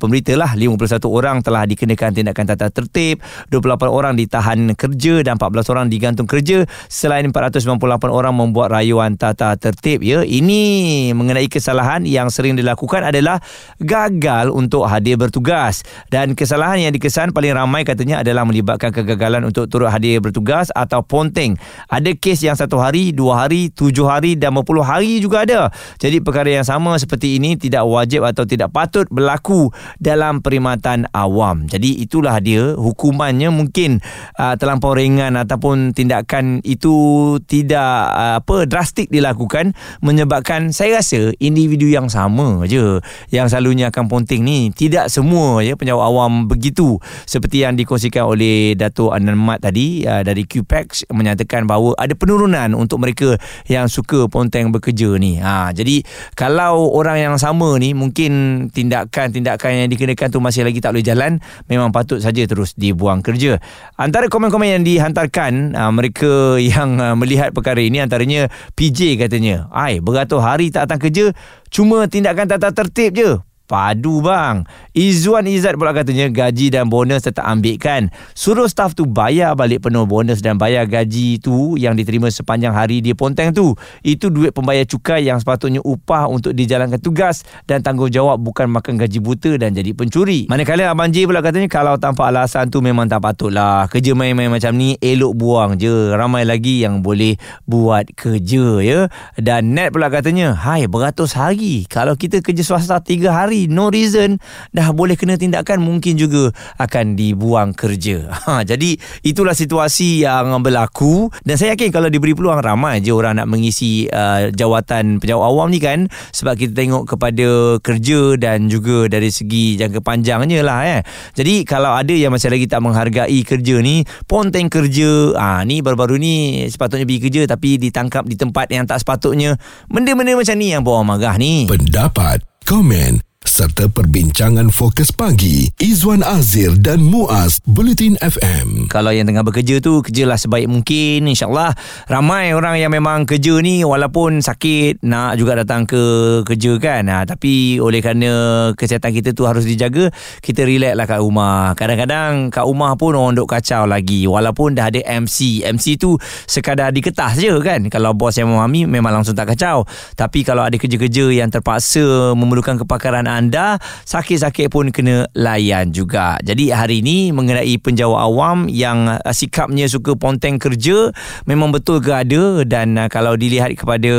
pemberita 0.01 0.33
lah 0.33 0.57
51 0.57 1.05
orang 1.05 1.45
telah 1.45 1.69
dikenakan 1.69 2.17
tindakan 2.17 2.49
tata 2.49 2.73
tertib 2.73 3.21
28 3.53 3.93
orang 3.93 4.17
ditahan 4.17 4.73
kerja 4.73 5.21
dan 5.21 5.37
14 5.37 5.69
orang 5.69 5.85
digantung 5.85 6.25
kerja 6.25 6.65
selain 6.89 7.29
498 7.29 7.77
orang 8.09 8.33
membuat 8.33 8.73
rayuan 8.73 9.13
tata 9.21 9.53
tertib 9.53 10.01
ya. 10.01 10.25
Ini 10.25 10.78
mengenai 11.13 11.47
kesalahan 11.51 12.03
yang 12.05 12.31
sering 12.31 12.55
dilakukan 12.55 13.05
adalah 13.05 13.39
gagal 13.81 14.51
untuk 14.53 14.85
hadir 14.85 15.15
bertugas 15.19 15.83
dan 16.09 16.33
kesalahan 16.33 16.89
yang 16.89 16.93
dikesan 16.93 17.31
paling 17.31 17.53
ramai 17.53 17.85
katanya 17.87 18.21
adalah 18.21 18.43
melibatkan 18.43 18.89
kegagalan 18.93 19.45
untuk 19.45 19.69
turut 19.69 19.89
hadir 19.91 20.21
bertugas 20.23 20.69
atau 20.73 21.03
ponteng. 21.05 21.59
Ada 21.89 22.15
kes 22.15 22.45
yang 22.45 22.57
satu 22.57 22.79
hari, 22.79 23.11
dua 23.11 23.45
hari, 23.45 23.71
tujuh 23.73 24.05
hari 24.05 24.35
dan 24.39 24.55
berpuluh 24.55 24.83
hari 24.83 25.21
juga 25.21 25.45
ada. 25.45 25.61
Jadi 25.97 26.21
perkara 26.23 26.49
yang 26.49 26.67
sama 26.67 26.95
seperti 26.97 27.37
ini 27.37 27.55
tidak 27.55 27.85
wajib 27.85 28.25
atau 28.25 28.43
tidak 28.45 28.73
patut 28.73 29.05
berlaku 29.09 29.71
dalam 29.97 30.39
perkhidmatan 30.43 31.09
awam. 31.11 31.65
Jadi 31.67 32.01
itulah 32.03 32.37
dia 32.39 32.73
hukumannya 32.77 33.49
mungkin 33.51 33.99
uh, 34.37 34.55
terlampau 34.55 34.95
ringan 34.95 35.35
ataupun 35.35 35.91
tindakan 35.93 36.63
itu 36.63 37.37
tidak 37.45 37.93
uh, 38.13 38.41
apa 38.41 38.65
drastik 38.69 39.09
dilakukan 39.09 39.73
menyebabkan 39.99 40.68
saya 40.71 41.01
rasa 41.01 41.33
individu 41.37 41.89
yang 41.89 42.07
sama 42.09 42.65
je 42.65 42.99
yang 43.33 43.47
selalunya 43.49 43.89
akan 43.89 44.09
ponting 44.09 44.41
ni 44.41 44.69
tidak 44.73 45.11
semua 45.11 45.61
ya 45.61 45.75
penjawat 45.75 46.05
awam 46.05 46.45
begitu 46.47 46.97
seperti 47.25 47.65
yang 47.65 47.75
dikongsikan 47.75 48.25
oleh 48.25 48.73
Dato' 48.73 49.11
Anan 49.11 49.37
Mat 49.37 49.63
tadi 49.63 50.03
uh, 50.05 50.21
dari 50.25 50.45
QPEX 50.45 51.09
menyatakan 51.13 51.65
bahawa 51.65 51.93
ada 51.97 52.13
penurunan 52.15 52.73
untuk 52.75 53.01
mereka 53.01 53.37
yang 53.67 53.85
suka 53.91 54.25
ponteng 54.31 54.73
bekerja 54.73 55.15
ni. 55.19 55.37
Ha 55.37 55.71
jadi 55.75 56.01
kalau 56.33 56.91
orang 56.93 57.19
yang 57.19 57.35
sama 57.37 57.77
ni 57.77 57.93
mungkin 57.93 58.65
tindakan-tindakan 58.73 59.85
yang 59.85 59.89
dikenakan 59.91 60.27
tu 60.31 60.39
masih 60.41 60.65
lagi 60.65 60.79
tak 60.81 60.95
boleh 60.95 61.05
jalan 61.05 61.31
memang 61.67 61.93
patut 61.93 62.19
saja 62.21 62.43
terus 62.45 62.73
dibuang 62.75 63.21
kerja. 63.21 63.59
Antara 63.99 64.31
komen-komen 64.31 64.79
yang 64.79 64.83
dihantarkan 64.85 65.75
uh, 65.75 65.91
mereka 65.93 66.57
yang 66.59 66.97
uh, 66.99 67.15
melihat 67.17 67.51
perkara 67.51 67.81
ini 67.83 67.99
antaranya 67.99 68.47
PJ 68.73 69.19
katanya, 69.19 69.67
"Ai, 69.73 69.99
beratus 69.99 70.41
hari 70.55 70.73
tak 70.73 70.89
datang 70.89 71.01
kerja, 71.09 71.25
cuma 71.69 72.05
tindakan 72.09 72.47
tata 72.49 72.69
tertib 72.73 73.11
je." 73.13 73.48
Padu 73.69 74.25
bang. 74.25 74.65
Izzuan 74.97 75.45
Izzat 75.45 75.77
pula 75.77 75.93
katanya 75.93 76.25
Gaji 76.25 76.73
dan 76.73 76.89
bonus 76.89 77.21
tetap 77.21 77.45
ambil 77.45 77.77
kan 77.77 78.09
Suruh 78.33 78.65
staff 78.65 78.97
tu 78.97 79.05
bayar 79.05 79.53
balik 79.53 79.85
penuh 79.85 80.09
bonus 80.09 80.41
Dan 80.41 80.57
bayar 80.57 80.89
gaji 80.89 81.37
tu 81.37 81.77
Yang 81.77 82.01
diterima 82.01 82.33
sepanjang 82.33 82.73
hari 82.73 83.05
dia 83.05 83.13
ponteng 83.13 83.53
tu. 83.53 83.77
Itu 84.01 84.33
duit 84.33 84.57
pembayar 84.57 84.81
cukai 84.89 85.29
Yang 85.29 85.45
sepatutnya 85.45 85.85
upah 85.85 86.25
Untuk 86.25 86.57
dijalankan 86.57 86.97
tugas 86.97 87.45
Dan 87.69 87.85
tanggungjawab 87.85 88.41
Bukan 88.41 88.73
makan 88.73 88.97
gaji 88.97 89.21
buta 89.21 89.53
Dan 89.61 89.77
jadi 89.77 89.93
pencuri. 89.93 90.49
Manakala 90.49 90.89
Abang 90.89 91.13
J 91.13 91.29
pula 91.29 91.45
katanya 91.45 91.69
Kalau 91.69 92.01
tanpa 92.01 92.33
alasan 92.33 92.73
tu 92.73 92.81
Memang 92.81 93.05
tak 93.05 93.21
patut 93.21 93.53
lah 93.53 93.85
Kerja 93.85 94.17
main-main 94.17 94.49
macam 94.49 94.73
ni 94.73 94.97
Elok 94.97 95.37
buang 95.37 95.77
je. 95.77 96.17
Ramai 96.17 96.41
lagi 96.41 96.81
yang 96.81 97.05
boleh 97.05 97.37
Buat 97.69 98.17
kerja 98.17 98.81
ya. 98.81 98.99
Dan 99.37 99.77
Net 99.77 99.93
pula 99.93 100.09
katanya 100.09 100.57
Hai 100.57 100.89
beratus 100.89 101.37
hari. 101.37 101.85
Kalau 101.85 102.17
kita 102.17 102.41
kerja 102.41 102.65
swasta 102.65 102.97
tiga 103.05 103.29
hari 103.29 103.58
no 103.67 103.89
reason 103.89 104.39
dah 104.71 104.93
boleh 104.93 105.17
kena 105.17 105.35
tindakan 105.35 105.81
mungkin 105.81 106.15
juga 106.15 106.53
akan 106.77 107.17
dibuang 107.17 107.73
kerja. 107.75 108.21
Ha, 108.49 108.65
jadi 108.65 108.97
itulah 109.21 109.53
situasi 109.53 110.25
yang 110.25 110.57
berlaku 110.65 111.29
dan 111.45 111.53
saya 111.59 111.77
yakin 111.77 111.93
kalau 111.93 112.09
diberi 112.09 112.33
peluang 112.33 112.65
ramai 112.65 112.97
je 112.97 113.13
orang 113.13 113.37
nak 113.37 113.45
mengisi 113.45 114.09
uh, 114.09 114.49
jawatan 114.49 115.21
penjawat 115.21 115.45
awam 115.45 115.69
ni 115.69 115.77
kan 115.77 116.09
sebab 116.33 116.57
kita 116.57 116.73
tengok 116.73 117.03
kepada 117.05 117.77
kerja 117.77 118.39
dan 118.41 118.65
juga 118.71 119.05
dari 119.05 119.29
segi 119.29 119.77
jangka 119.77 120.01
panjangnya 120.01 120.65
lah 120.65 120.79
eh. 120.85 121.01
Jadi 121.37 121.61
kalau 121.61 121.93
ada 121.93 122.09
yang 122.09 122.33
masih 122.33 122.49
lagi 122.49 122.65
tak 122.65 122.81
menghargai 122.81 123.39
kerja 123.45 123.75
ni, 123.85 124.01
ponteng 124.25 124.67
kerja, 124.67 125.37
ah 125.37 125.61
ha, 125.61 125.65
ni 125.65 125.85
baru-baru 125.85 126.17
ni 126.17 126.65
sepatutnya 126.67 127.05
pergi 127.05 127.21
kerja 127.29 127.41
tapi 127.49 127.77
ditangkap 127.77 128.25
di 128.25 128.35
tempat 128.35 128.69
yang 128.73 128.85
tak 128.89 129.01
sepatutnya. 129.01 129.57
Benda-benda 129.89 130.33
macam 130.37 130.55
ni 130.57 130.73
yang 130.73 130.81
bawa 130.81 131.05
marah 131.05 131.35
ni. 131.37 131.65
Pendapat, 131.69 132.43
komen 132.65 133.28
serta 133.59 133.91
perbincangan 133.91 134.71
fokus 134.71 135.11
pagi. 135.11 135.67
Izwan 135.83 136.23
Azir 136.23 136.79
dan 136.79 137.03
Muaz 137.03 137.59
Bulletin 137.67 138.15
FM. 138.23 138.87
Kalau 138.87 139.11
yang 139.11 139.27
tengah 139.27 139.43
bekerja 139.43 139.83
tu 139.83 139.99
kerjalah 139.99 140.39
sebaik 140.39 140.71
mungkin 140.71 141.27
insyaallah. 141.27 141.75
Ramai 142.07 142.55
orang 142.55 142.79
yang 142.79 142.87
memang 142.87 143.27
kerja 143.27 143.59
ni 143.59 143.83
walaupun 143.83 144.39
sakit 144.39 145.03
nak 145.03 145.35
juga 145.35 145.59
datang 145.59 145.83
ke 145.83 145.99
kerja 146.47 146.71
kan. 146.79 147.03
Ha, 147.11 147.27
tapi 147.27 147.83
oleh 147.83 147.99
kerana 147.99 148.31
kesihatan 148.79 149.11
kita 149.11 149.35
tu 149.35 149.43
harus 149.43 149.67
dijaga 149.67 150.07
kita 150.39 150.63
relax 150.63 150.95
lah 150.95 151.03
kat 151.03 151.19
rumah. 151.19 151.75
Kadang-kadang 151.75 152.55
kat 152.55 152.63
rumah 152.63 152.95
pun 152.95 153.11
orang 153.19 153.35
duk 153.35 153.51
kacau 153.51 153.83
lagi. 153.83 154.23
Walaupun 154.23 154.79
dah 154.79 154.87
ada 154.87 155.03
MC 155.03 155.67
MC 155.67 155.99
tu 155.99 156.15
sekadar 156.47 156.95
diketas 156.95 157.35
je 157.35 157.51
kan. 157.59 157.83
Kalau 157.91 158.15
bos 158.15 158.39
yang 158.39 158.47
memahami 158.47 158.87
memang 158.87 159.19
langsung 159.19 159.35
tak 159.35 159.51
kacau. 159.51 159.83
Tapi 160.15 160.47
kalau 160.47 160.63
ada 160.63 160.79
kerja-kerja 160.79 161.27
yang 161.35 161.51
terpaksa 161.51 162.31
memerlukan 162.39 162.79
kepakaran 162.87 163.27
anda 163.27 163.48
anda 163.49 163.81
sakit-sakit 164.05 164.69
pun 164.69 164.93
kena 164.93 165.25
layan 165.33 165.89
juga. 165.89 166.37
Jadi 166.45 166.69
hari 166.69 167.01
ini 167.01 167.33
mengenai 167.33 167.81
penjawat 167.81 168.29
awam 168.29 168.69
yang 168.69 169.09
uh, 169.09 169.33
sikapnya 169.33 169.89
suka 169.89 170.13
ponteng 170.13 170.61
kerja 170.61 171.09
memang 171.49 171.73
betul 171.73 171.97
ke 171.97 172.13
ada 172.13 172.61
dan 172.61 172.93
uh, 172.93 173.09
kalau 173.09 173.33
dilihat 173.33 173.73
kepada 173.73 174.13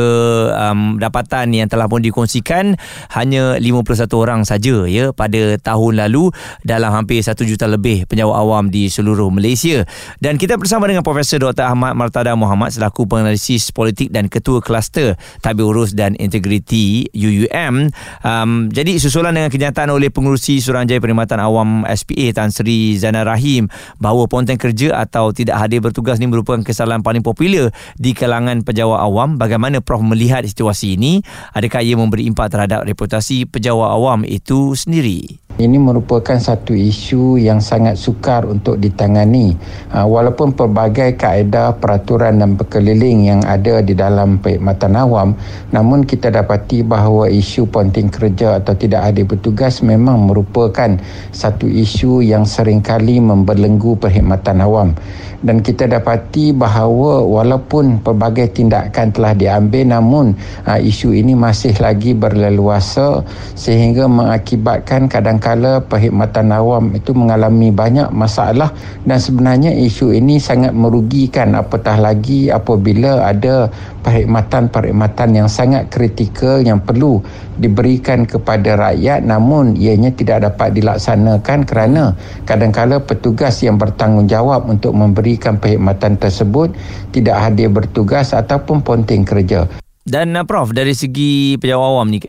um, 0.66 0.99
dapatan 0.99 1.54
yang 1.54 1.70
telah 1.70 1.87
pun 1.87 2.02
dikongsikan 2.02 2.75
hanya 3.14 3.54
51 3.62 4.10
orang 4.18 4.42
saja 4.42 4.82
ya 4.90 5.14
pada 5.14 5.54
tahun 5.62 6.02
lalu 6.10 6.34
dalam 6.66 6.90
hampir 6.90 7.22
1 7.22 7.38
juta 7.46 7.70
lebih 7.70 8.10
penjawat 8.10 8.34
awam 8.34 8.66
di 8.66 8.90
seluruh 8.90 9.30
Malaysia. 9.30 9.87
Dan 10.18 10.42
kita 10.42 10.58
bersama 10.58 10.90
dengan 10.90 11.06
Profesor 11.06 11.38
Dr. 11.38 11.70
Ahmad 11.70 11.94
Martada 11.94 12.34
Muhammad 12.34 12.75
selaku 12.75 13.06
penganalisis 13.06 13.70
politik 13.70 14.10
dan 14.10 14.26
ketua 14.26 14.58
kluster 14.58 15.14
tabir 15.38 15.70
urus 15.70 15.94
dan 15.94 16.18
integriti 16.18 17.06
UUM. 17.14 17.94
Um, 18.26 18.66
jadi 18.75 18.99
susul 18.99 19.19
bersusulan 19.20 19.36
dengan 19.36 19.52
kenyataan 19.52 19.92
oleh 19.92 20.08
pengurusi 20.08 20.64
Suruhanjaya 20.64 20.96
Perkhidmatan 20.96 21.44
Awam 21.44 21.84
SPA 21.84 22.32
Tan 22.32 22.48
Sri 22.48 22.96
Zainal 22.96 23.28
Rahim 23.28 23.68
bahawa 24.00 24.24
ponteng 24.24 24.56
kerja 24.56 24.96
atau 24.96 25.28
tidak 25.36 25.60
hadir 25.60 25.84
bertugas 25.84 26.16
ini 26.16 26.32
merupakan 26.32 26.64
kesalahan 26.64 27.04
paling 27.04 27.20
popular 27.20 27.68
di 28.00 28.16
kalangan 28.16 28.64
pejabat 28.64 28.96
awam. 28.96 29.36
Bagaimana 29.36 29.84
Prof 29.84 30.00
melihat 30.00 30.48
situasi 30.48 30.96
ini? 30.96 31.20
Adakah 31.52 31.84
ia 31.84 32.00
memberi 32.00 32.32
impak 32.32 32.48
terhadap 32.48 32.88
reputasi 32.88 33.44
pejabat 33.44 33.92
awam 33.92 34.24
itu 34.24 34.72
sendiri? 34.72 35.36
Ini 35.60 35.76
merupakan 35.76 36.40
satu 36.40 36.72
isu 36.72 37.36
yang 37.36 37.60
sangat 37.60 38.00
sukar 38.00 38.48
untuk 38.48 38.80
ditangani. 38.80 39.52
Ha, 39.92 40.08
walaupun 40.08 40.56
pelbagai 40.56 41.20
kaedah 41.20 41.76
peraturan 41.76 42.40
dan 42.40 42.56
berkeliling 42.56 43.28
yang 43.28 43.44
ada 43.44 43.84
di 43.84 43.92
dalam 43.92 44.40
perkhidmatan 44.40 44.96
awam, 44.96 45.36
namun 45.68 46.08
kita 46.08 46.32
dapati 46.32 46.80
bahawa 46.80 47.28
isu 47.28 47.68
ponting 47.68 48.08
kerja 48.08 48.56
atau 48.56 48.72
tidak 48.72 49.12
hadir 49.12 49.28
bertugas 49.28 49.84
memang 49.84 50.32
merupakan 50.32 50.96
satu 51.28 51.68
isu 51.68 52.24
yang 52.24 52.48
seringkali 52.48 53.20
membelenggu 53.20 54.00
perkhidmatan 54.00 54.64
awam 54.64 54.96
dan 55.40 55.64
kita 55.64 55.88
dapati 55.88 56.52
bahawa 56.52 57.24
walaupun 57.24 58.00
pelbagai 58.04 58.52
tindakan 58.52 59.08
telah 59.08 59.32
diambil 59.32 59.88
namun 59.88 60.36
uh, 60.68 60.76
isu 60.76 61.16
ini 61.16 61.32
masih 61.32 61.72
lagi 61.80 62.12
berleluasa 62.12 63.24
sehingga 63.56 64.04
mengakibatkan 64.04 65.08
kadang-kala 65.50 65.83
perkhidmatan 65.83 66.54
awam 66.54 66.95
itu 66.95 67.11
mengalami 67.11 67.75
banyak 67.75 68.07
masalah 68.14 68.71
dan 69.02 69.19
sebenarnya 69.19 69.75
isu 69.75 70.14
ini 70.14 70.38
sangat 70.38 70.71
merugikan 70.71 71.59
apatah 71.59 71.99
lagi 71.99 72.54
apabila 72.54 73.26
ada 73.26 73.66
perkhidmatan-perkhidmatan 74.07 75.35
yang 75.35 75.50
sangat 75.50 75.90
kritikal 75.90 76.62
yang 76.62 76.78
perlu 76.78 77.19
diberikan 77.59 78.30
kepada 78.30 78.78
rakyat 78.78 79.26
namun 79.26 79.75
ianya 79.75 80.14
tidak 80.14 80.47
dapat 80.47 80.78
dilaksanakan 80.78 81.66
kerana 81.66 82.14
kadang-kala 82.47 83.02
petugas 83.02 83.59
yang 83.66 83.75
bertanggungjawab 83.75 84.71
untuk 84.71 84.95
memberikan 84.95 85.59
perkhidmatan 85.59 86.14
tersebut 86.14 86.71
tidak 87.11 87.42
hadir 87.42 87.66
bertugas 87.66 88.30
ataupun 88.30 88.87
ponting 88.87 89.26
kerja. 89.26 89.66
Dan 90.07 90.38
uh, 90.38 90.47
Prof, 90.47 90.71
dari 90.71 90.95
segi 90.95 91.59
pejabat 91.59 91.90
awam 91.90 92.07
ni 92.14 92.23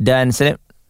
dan 0.00 0.32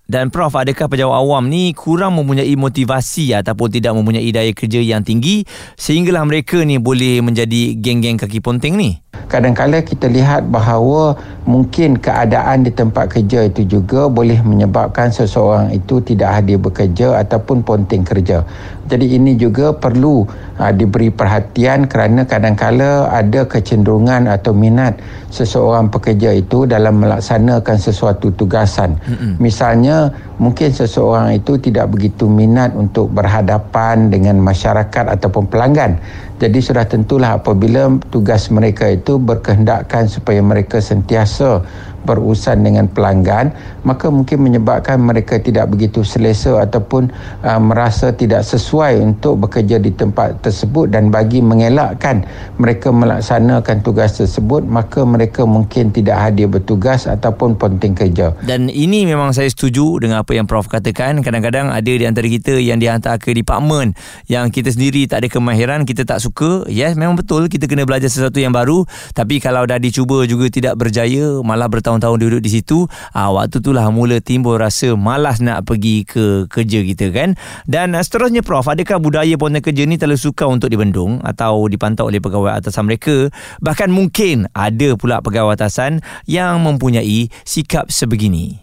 dan 0.07 0.31
Prof, 0.31 0.55
adakah 0.55 0.87
pejabat 0.87 1.19
awam 1.19 1.51
ni 1.51 1.75
kurang 1.75 2.15
mempunyai 2.15 2.55
motivasi 2.55 3.35
ataupun 3.35 3.75
tidak 3.75 3.91
mempunyai 3.99 4.31
daya 4.31 4.55
kerja 4.55 4.79
yang 4.79 5.03
tinggi 5.03 5.43
sehinggalah 5.75 6.23
mereka 6.23 6.63
ni 6.63 6.79
boleh 6.79 7.19
menjadi 7.27 7.75
geng-geng 7.75 8.15
kaki 8.15 8.39
ponteng 8.39 8.79
ni? 8.79 9.03
Kadang-kadang 9.27 9.83
kita 9.83 10.07
lihat 10.07 10.47
bahawa 10.49 11.19
mungkin 11.47 11.97
keadaan 11.97 12.67
di 12.67 12.75
tempat 12.75 13.11
kerja 13.11 13.47
itu 13.47 13.67
juga 13.67 14.11
boleh 14.11 14.43
menyebabkan 14.43 15.15
seseorang 15.15 15.71
itu 15.71 16.03
tidak 16.03 16.43
hadir 16.43 16.59
bekerja 16.59 17.19
ataupun 17.23 17.63
ponting 17.63 18.03
kerja. 18.03 18.43
Jadi 18.87 19.19
ini 19.19 19.35
juga 19.35 19.75
perlu 19.75 20.23
uh, 20.59 20.73
diberi 20.75 21.11
perhatian 21.11 21.91
kerana 21.91 22.23
kadang-kadang 22.23 23.11
ada 23.11 23.43
kecenderungan 23.47 24.31
atau 24.31 24.55
minat 24.55 24.99
seseorang 25.31 25.91
pekerja 25.91 26.31
itu 26.31 26.71
dalam 26.71 27.03
melaksanakan 27.03 27.77
sesuatu 27.77 28.31
tugasan. 28.31 28.95
Mm-hmm. 28.95 29.33
Misalnya 29.43 30.15
mungkin 30.39 30.71
seseorang 30.71 31.35
itu 31.35 31.59
tidak 31.59 31.91
begitu 31.91 32.31
minat 32.31 32.73
untuk 32.79 33.11
berhadapan 33.11 34.07
dengan 34.07 34.39
masyarakat 34.39 35.19
ataupun 35.19 35.51
pelanggan. 35.51 35.99
Jadi 36.37 36.61
sudah 36.61 36.85
tentulah 36.85 37.40
apabila 37.40 37.97
tugas 38.12 38.52
mereka 38.52 38.93
itu 38.93 39.16
berkehendakkan 39.16 40.05
supaya 40.05 40.45
mereka 40.45 40.85
sentiasa 40.85 41.64
berurusan 42.07 42.63
dengan 42.63 42.87
pelanggan 42.87 43.51
maka 43.83 44.07
mungkin 44.09 44.47
menyebabkan 44.47 45.03
mereka 45.03 45.43
tidak 45.43 45.67
begitu 45.75 46.07
selesa 46.07 46.63
ataupun 46.63 47.11
uh, 47.43 47.59
merasa 47.59 48.15
tidak 48.15 48.47
sesuai 48.47 49.03
untuk 49.03 49.43
bekerja 49.43 49.83
di 49.83 49.91
tempat 49.91 50.39
tersebut 50.47 50.95
dan 50.95 51.11
bagi 51.11 51.43
mengelakkan 51.43 52.23
mereka 52.63 52.95
melaksanakan 52.95 53.83
tugas 53.83 54.17
tersebut 54.23 54.63
maka 54.63 55.03
mereka 55.03 55.43
mungkin 55.43 55.91
tidak 55.91 56.17
hadir 56.21 56.47
bertugas 56.47 57.09
ataupun 57.09 57.57
penting 57.57 57.97
kerja. 57.97 58.37
Dan 58.45 58.69
ini 58.69 59.09
memang 59.09 59.33
saya 59.33 59.49
setuju 59.49 59.99
dengan 59.99 60.23
apa 60.23 60.37
yang 60.37 60.45
Prof 60.45 60.69
katakan. 60.69 61.25
Kadang-kadang 61.25 61.73
ada 61.73 61.89
di 61.89 62.05
antara 62.05 62.29
kita 62.29 62.61
yang 62.61 62.79
dihantar 62.79 63.17
ke 63.17 63.33
department 63.33 63.97
yang 64.31 64.53
kita 64.53 64.71
sendiri 64.71 65.09
tak 65.09 65.25
ada 65.25 65.29
kemahiran 65.33 65.89
kita 65.89 66.05
tak 66.05 66.21
suka 66.21 66.69
yes 66.69 66.95
memang 66.95 67.17
betul 67.17 67.49
kita 67.49 67.67
kena 67.67 67.89
belajar 67.89 68.13
sesuatu 68.13 68.37
yang 68.37 68.53
baru. 68.53 68.85
Tapi 69.17 69.41
kalau 69.41 69.65
dah 69.65 69.81
dicuba 69.81 70.23
juga 70.29 70.53
tidak 70.53 70.77
berjaya 70.77 71.41
malah 71.41 71.67
bertahun-tahun 71.97 72.19
duduk 72.29 72.41
di 72.45 72.50
situ 72.53 72.85
ah, 73.17 73.33
waktu 73.33 73.65
itulah 73.65 73.88
mula 73.88 74.21
timbul 74.21 74.61
rasa 74.61 74.93
malas 74.95 75.41
nak 75.41 75.65
pergi 75.65 76.05
ke 76.05 76.45
kerja 76.53 76.85
kita 76.85 77.09
kan? 77.11 77.35
Dan 77.65 77.97
uh, 77.97 78.05
seterusnya 78.05 78.45
Prof 78.45 78.69
adakah 78.69 79.00
budaya 79.00 79.35
ponten 79.41 79.65
kerja 79.65 79.88
ni 79.88 79.97
terlalu 79.97 80.21
suka 80.21 80.45
untuk 80.45 80.69
dibendung 80.69 81.25
atau 81.25 81.65
dipantau 81.67 82.12
oleh 82.12 82.21
pegawai 82.21 82.61
atasan 82.61 82.85
mereka? 82.85 83.33
Bahkan 83.65 83.88
mungkin 83.88 84.53
ada 84.53 84.95
pula 85.00 85.25
pegawai 85.25 85.57
atasan 85.57 86.05
yang 86.29 86.61
mempunyai 86.61 87.33
sikap 87.49 87.88
sebegini. 87.88 88.61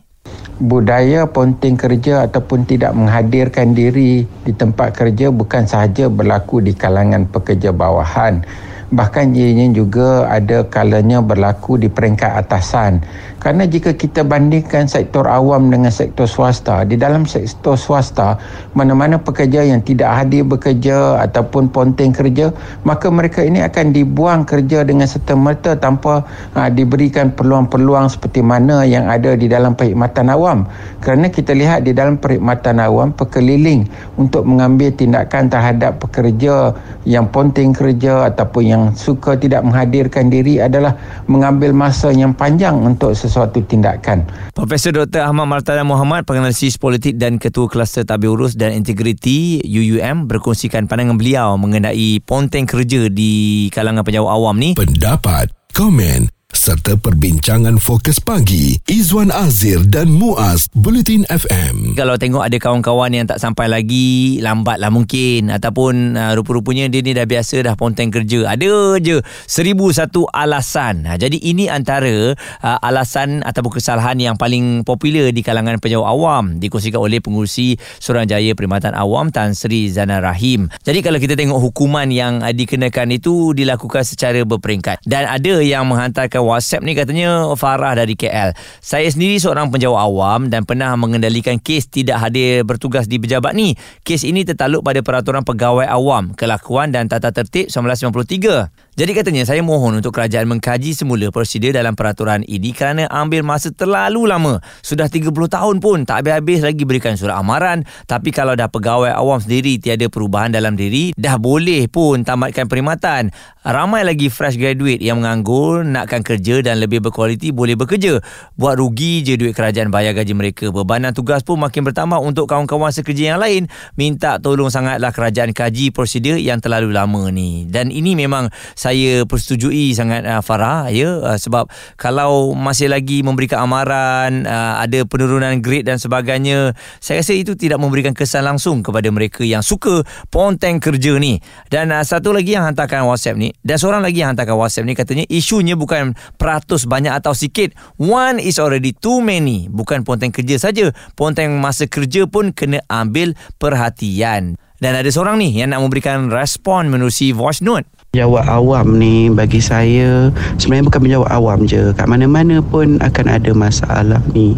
Budaya 0.61 1.25
ponting 1.27 1.75
kerja 1.75 2.29
ataupun 2.29 2.63
tidak 2.69 2.93
menghadirkan 2.93 3.73
diri 3.73 4.23
di 4.45 4.53
tempat 4.53 4.93
kerja 4.95 5.33
bukan 5.33 5.65
sahaja 5.65 6.07
berlaku 6.07 6.61
di 6.61 6.71
kalangan 6.77 7.27
pekerja 7.27 7.73
bawahan 7.73 8.45
bahkan 8.93 9.33
ianya 9.33 9.73
juga 9.73 10.29
ada 10.29 10.63
kalanya 10.69 11.19
berlaku 11.19 11.81
di 11.81 11.89
peringkat 11.89 12.45
atasan 12.45 13.01
kerana 13.43 13.67
jika 13.67 13.91
kita 13.91 14.23
bandingkan 14.23 14.87
sektor 14.87 15.27
awam 15.27 15.67
dengan 15.67 15.91
sektor 15.91 16.23
swasta, 16.23 16.87
di 16.87 16.95
dalam 16.95 17.27
sektor 17.27 17.75
swasta, 17.75 18.39
mana-mana 18.71 19.19
pekerja 19.19 19.67
yang 19.67 19.83
tidak 19.83 20.15
hadir 20.15 20.47
bekerja 20.47 21.19
ataupun 21.27 21.67
ponteng 21.67 22.15
kerja, 22.15 22.55
maka 22.87 23.11
mereka 23.11 23.43
ini 23.43 23.59
akan 23.59 23.91
dibuang 23.91 24.47
kerja 24.47 24.87
dengan 24.87 25.11
serta-merta 25.11 25.75
tanpa 25.75 26.23
uh, 26.55 26.71
diberikan 26.71 27.35
peluang-peluang 27.35 28.15
seperti 28.15 28.39
mana 28.39 28.87
yang 28.87 29.11
ada 29.11 29.35
di 29.35 29.51
dalam 29.51 29.75
perkhidmatan 29.75 30.31
awam. 30.31 30.63
Kerana 31.03 31.27
kita 31.27 31.51
lihat 31.51 31.83
di 31.83 31.91
dalam 31.91 32.15
perkhidmatan 32.15 32.79
awam, 32.79 33.11
pekeliling 33.11 33.91
untuk 34.15 34.47
mengambil 34.47 34.87
tindakan 34.95 35.51
terhadap 35.51 35.99
pekerja 35.99 36.71
yang 37.03 37.27
ponteng 37.27 37.75
kerja 37.75 38.31
ataupun 38.31 38.63
yang 38.63 38.82
suka 38.91 39.39
tidak 39.39 39.63
menghadirkan 39.63 40.27
diri 40.27 40.59
adalah 40.59 40.99
mengambil 41.31 41.71
masa 41.71 42.11
yang 42.11 42.35
panjang 42.35 42.75
untuk 42.83 43.15
sesuatu 43.15 43.53
sesuatu 43.53 43.59
tindakan. 43.69 44.25
Profesor 44.55 44.95
Dr. 44.95 45.21
Ahmad 45.27 45.45
Martada 45.45 45.85
Muhammad, 45.85 46.25
penganalisis 46.25 46.79
politik 46.81 47.19
dan 47.21 47.37
ketua 47.37 47.69
kluster 47.69 48.07
tabir 48.07 48.33
urus 48.33 48.57
dan 48.57 48.73
integriti 48.73 49.61
UUM 49.61 50.25
berkongsikan 50.25 50.89
pandangan 50.89 51.19
beliau 51.19 51.59
mengenai 51.59 52.23
ponteng 52.23 52.65
kerja 52.65 53.11
di 53.11 53.67
kalangan 53.69 54.01
penjawat 54.01 54.31
awam 54.31 54.55
ni. 54.57 54.73
Pendapat, 54.73 55.53
komen 55.75 56.32
serta 56.53 56.93
perbincangan 56.93 57.81
fokus 57.81 58.21
pagi 58.21 58.77
Izwan 58.85 59.33
Azir 59.33 59.81
dan 59.89 60.13
Muaz 60.13 60.69
Bulletin 60.77 61.25
FM. 61.25 61.97
Kalau 61.97 62.13
tengok 62.13 62.45
ada 62.45 62.57
kawan-kawan 62.61 63.09
yang 63.09 63.25
tak 63.25 63.41
sampai 63.41 63.65
lagi 63.65 64.37
lambat 64.37 64.77
lah 64.77 64.93
mungkin 64.93 65.49
ataupun 65.49 66.13
uh, 66.13 66.31
rupa-rupanya 66.37 66.93
dia 66.93 67.01
ni 67.01 67.17
dah 67.17 67.25
biasa 67.25 67.65
dah 67.65 67.73
ponteng 67.73 68.13
kerja. 68.13 68.53
Ada 68.53 69.01
je 69.01 69.25
seribu 69.49 69.89
satu 69.89 70.29
alasan. 70.29 71.09
Ha, 71.09 71.17
jadi 71.17 71.41
ini 71.41 71.73
antara 71.73 72.37
uh, 72.37 72.79
alasan 72.85 73.41
ataupun 73.41 73.81
kesalahan 73.81 74.21
yang 74.21 74.37
paling 74.37 74.85
popular 74.85 75.33
di 75.33 75.41
kalangan 75.41 75.81
penjawat 75.81 76.05
awam 76.05 76.61
dikongsikan 76.61 77.01
oleh 77.01 77.17
pengurusi 77.17 77.81
Suruhanjaya 77.97 78.53
Perkhidmatan 78.53 78.93
Awam 78.93 79.33
Tan 79.33 79.57
Sri 79.57 79.89
Zana 79.89 80.21
Rahim. 80.21 80.69
Jadi 80.85 81.01
kalau 81.01 81.17
kita 81.17 81.33
tengok 81.33 81.57
hukuman 81.57 82.05
yang 82.13 82.45
uh, 82.45 82.53
dikenakan 82.53 83.17
itu 83.17 83.57
dilakukan 83.57 84.05
secara 84.05 84.45
berperingkat 84.45 85.01
dan 85.09 85.25
ada 85.25 85.57
yang 85.57 85.89
menghantarkan 85.89 86.42
WhatsApp 86.43 86.83
ni 86.83 86.93
katanya 86.93 87.47
Farah 87.55 87.95
dari 87.95 88.19
KL. 88.19 88.51
Saya 88.83 89.07
sendiri 89.07 89.39
seorang 89.39 89.71
penjawat 89.71 89.99
awam 90.03 90.51
dan 90.51 90.67
pernah 90.67 90.91
mengendalikan 90.99 91.57
kes 91.57 91.87
tidak 91.87 92.19
hadir 92.19 92.67
bertugas 92.67 93.07
di 93.07 93.17
pejabat 93.17 93.55
ni. 93.55 93.79
Kes 94.03 94.27
ini 94.27 94.43
tertaluk 94.43 94.83
pada 94.83 94.99
peraturan 94.99 95.47
pegawai 95.47 95.87
awam, 95.87 96.35
kelakuan 96.35 96.91
dan 96.91 97.07
tata 97.07 97.31
tertib 97.31 97.71
1993. 97.71 98.82
Jadi 98.93 99.09
katanya 99.17 99.41
saya 99.41 99.65
mohon 99.65 99.97
untuk 99.97 100.13
kerajaan 100.13 100.45
mengkaji 100.45 100.93
semula 100.93 101.33
prosedur 101.33 101.73
dalam 101.73 101.97
peraturan 101.97 102.45
ini 102.45 102.77
kerana 102.77 103.09
ambil 103.09 103.41
masa 103.41 103.73
terlalu 103.73 104.29
lama. 104.29 104.61
Sudah 104.85 105.09
30 105.09 105.33
tahun 105.33 105.81
pun 105.81 106.05
tak 106.05 106.21
habis-habis 106.21 106.61
lagi 106.61 106.85
berikan 106.85 107.17
surat 107.17 107.41
amaran. 107.41 107.89
Tapi 108.05 108.29
kalau 108.29 108.53
dah 108.53 108.69
pegawai 108.69 109.09
awam 109.17 109.41
sendiri 109.41 109.81
tiada 109.81 110.05
perubahan 110.13 110.53
dalam 110.53 110.77
diri, 110.77 111.09
dah 111.17 111.41
boleh 111.41 111.89
pun 111.89 112.21
tamatkan 112.21 112.69
perkhidmatan. 112.69 113.33
Ramai 113.65 114.05
lagi 114.05 114.29
fresh 114.29 114.61
graduate 114.61 115.01
yang 115.01 115.25
menganggur, 115.25 115.81
nakkan 115.81 116.21
kerja 116.21 116.61
dan 116.61 116.77
lebih 116.77 117.01
berkualiti 117.01 117.49
boleh 117.49 117.73
bekerja. 117.73 118.21
Buat 118.61 118.77
rugi 118.77 119.25
je 119.25 119.41
duit 119.41 119.57
kerajaan 119.57 119.89
bayar 119.89 120.13
gaji 120.13 120.37
mereka. 120.37 120.69
Bebanan 120.69 121.17
tugas 121.17 121.41
pun 121.41 121.57
makin 121.57 121.81
bertambah 121.81 122.21
untuk 122.21 122.45
kawan-kawan 122.45 122.93
sekerja 122.93 123.33
yang 123.33 123.39
lain. 123.41 123.71
Minta 123.97 124.37
tolong 124.37 124.69
sangatlah 124.69 125.09
kerajaan 125.09 125.49
kaji 125.49 125.89
prosedur 125.89 126.37
yang 126.37 126.61
terlalu 126.61 126.93
lama 126.93 127.33
ni. 127.33 127.65
Dan 127.65 127.89
ini 127.89 128.13
memang 128.13 128.53
saya 128.83 129.23
persetujui 129.23 129.95
sangat 129.95 130.27
uh, 130.27 130.43
Farah 130.43 130.91
ya. 130.91 131.23
Uh, 131.23 131.39
sebab 131.39 131.71
kalau 131.95 132.51
masih 132.51 132.91
lagi 132.91 133.23
memberikan 133.23 133.63
amaran 133.63 134.43
uh, 134.43 134.83
ada 134.83 135.07
penurunan 135.07 135.63
grade 135.63 135.87
dan 135.87 135.95
sebagainya 135.95 136.75
saya 136.99 137.23
rasa 137.23 137.31
itu 137.31 137.55
tidak 137.55 137.79
memberikan 137.79 138.11
kesan 138.11 138.43
langsung 138.43 138.83
kepada 138.83 139.07
mereka 139.07 139.47
yang 139.47 139.63
suka 139.63 140.03
ponteng 140.27 140.83
kerja 140.83 141.15
ni. 141.15 141.39
Dan 141.71 141.95
uh, 141.95 142.03
satu 142.03 142.35
lagi 142.35 142.59
yang 142.59 142.67
hantarkan 142.67 143.07
WhatsApp 143.07 143.39
ni 143.39 143.55
dan 143.63 143.79
seorang 143.79 144.03
lagi 144.03 144.19
yang 144.19 144.35
hantarkan 144.35 144.59
WhatsApp 144.59 144.83
ni 144.83 144.93
katanya 144.99 145.25
isunya 145.31 145.79
bukan 145.79 146.11
peratus 146.35 146.83
banyak 146.83 147.15
atau 147.15 147.31
sikit. 147.31 147.71
One 147.95 148.43
is 148.43 148.59
already 148.59 148.91
too 148.91 149.23
many. 149.23 149.71
Bukan 149.71 150.03
ponteng 150.03 150.35
kerja 150.35 150.59
saja. 150.59 150.91
Ponteng 151.15 151.55
masa 151.61 151.87
kerja 151.87 152.27
pun 152.27 152.51
kena 152.51 152.83
ambil 152.91 153.37
perhatian. 153.55 154.59
Dan 154.83 154.99
ada 154.99 155.07
seorang 155.07 155.39
ni 155.39 155.55
yang 155.55 155.71
nak 155.71 155.79
memberikan 155.79 156.27
respon 156.27 156.91
menerusi 156.91 157.31
voice 157.31 157.63
note 157.63 157.87
Penjawat 158.13 158.45
awam 158.45 159.01
ni 159.01 159.25
bagi 159.33 159.57
saya 159.57 160.29
sebenarnya 160.61 160.85
bukan 160.85 161.01
penjawat 161.01 161.29
awam 161.33 161.65
je. 161.65 161.97
Kat 161.97 162.05
mana-mana 162.05 162.61
pun 162.61 163.01
akan 163.01 163.25
ada 163.25 163.51
masalah 163.57 164.21
ni. 164.37 164.53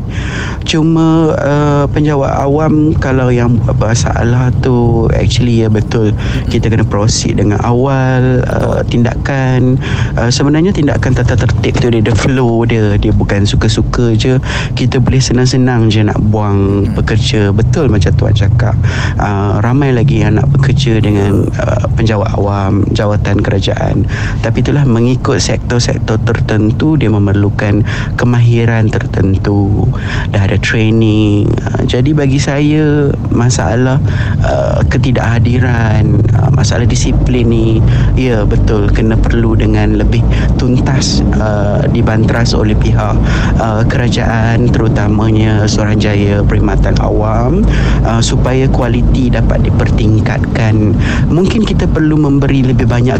Cuma 0.67 1.31
uh, 1.39 1.87
penjawat 1.87 2.35
awam 2.35 2.91
kalau 2.99 3.31
yang 3.31 3.55
buat 3.63 3.79
masalah 3.79 4.51
tu 4.59 5.07
actually 5.15 5.63
ya 5.63 5.71
betul. 5.71 6.11
Kita 6.51 6.67
kena 6.67 6.83
proceed 6.83 7.39
dengan 7.39 7.63
awal 7.63 8.43
uh, 8.43 8.83
tindakan. 8.91 9.79
Uh, 10.19 10.27
sebenarnya 10.27 10.75
tindakan 10.75 11.15
tata 11.15 11.39
tertib 11.39 11.79
tu 11.79 11.87
dia 11.95 12.03
ada 12.03 12.11
flow 12.11 12.67
dia. 12.67 12.99
Dia 12.99 13.15
bukan 13.15 13.47
suka-suka 13.47 14.19
je. 14.19 14.35
Kita 14.75 14.99
boleh 14.99 15.23
senang-senang 15.23 15.87
je 15.87 16.03
nak 16.03 16.19
buang 16.27 16.91
pekerja. 16.91 17.55
Betul 17.55 17.87
macam 17.87 18.11
tuan 18.19 18.35
cakap. 18.35 18.75
Uh, 19.15 19.63
ramai 19.63 19.95
lagi 19.95 20.27
yang 20.27 20.43
nak 20.43 20.51
bekerja 20.51 20.99
dengan 20.99 21.47
uh, 21.55 21.87
penjawat 21.95 22.35
awam 22.35 22.83
jawatan 22.91 23.44
kerajaan. 23.45 24.09
Tapi 24.41 24.65
itulah 24.65 24.81
mengikut 24.89 25.37
sektor-sektor 25.37 26.17
tertentu 26.25 26.97
dia 26.97 27.13
memerlukan 27.13 27.85
kemahiran 28.17 28.89
tertentu. 28.89 29.85
Dah 30.33 30.49
ada 30.49 30.57
training. 30.57 31.45
Uh, 31.61 31.85
jadi 31.85 32.09
bagi 32.17 32.41
saya 32.41 33.13
masalah 33.29 34.01
uh, 34.41 34.81
ketidakhadiran 34.89 36.17
uh, 36.33 36.49
masalah 36.49 36.89
disiplin 36.89 37.45
ni 37.45 37.77
ya 38.17 38.41
betul 38.41 38.89
kena 38.89 39.13
perlu 39.19 39.53
dengan 39.53 40.01
lebih 40.01 40.25
tuntas 40.57 41.21
uh, 41.37 41.83
dibantras 41.91 42.55
oleh 42.57 42.73
pihak 42.73 43.13
uh, 43.59 43.83
kerajaan 43.85 44.71
terutamanya 44.71 45.67
Suruhanjaya 45.69 46.41
Perkhidmatan 46.47 46.95
Awam 47.03 47.61
uh, 48.07 48.23
supaya 48.23 48.65
kualiti 48.71 49.29
dapat 49.29 49.67
dipertingkatkan. 49.67 50.95
Mungkin 51.29 51.67
kita 51.67 51.85
perlu 51.91 52.15
memberi 52.15 52.63
lebih 52.63 52.87
banyak 52.87 53.19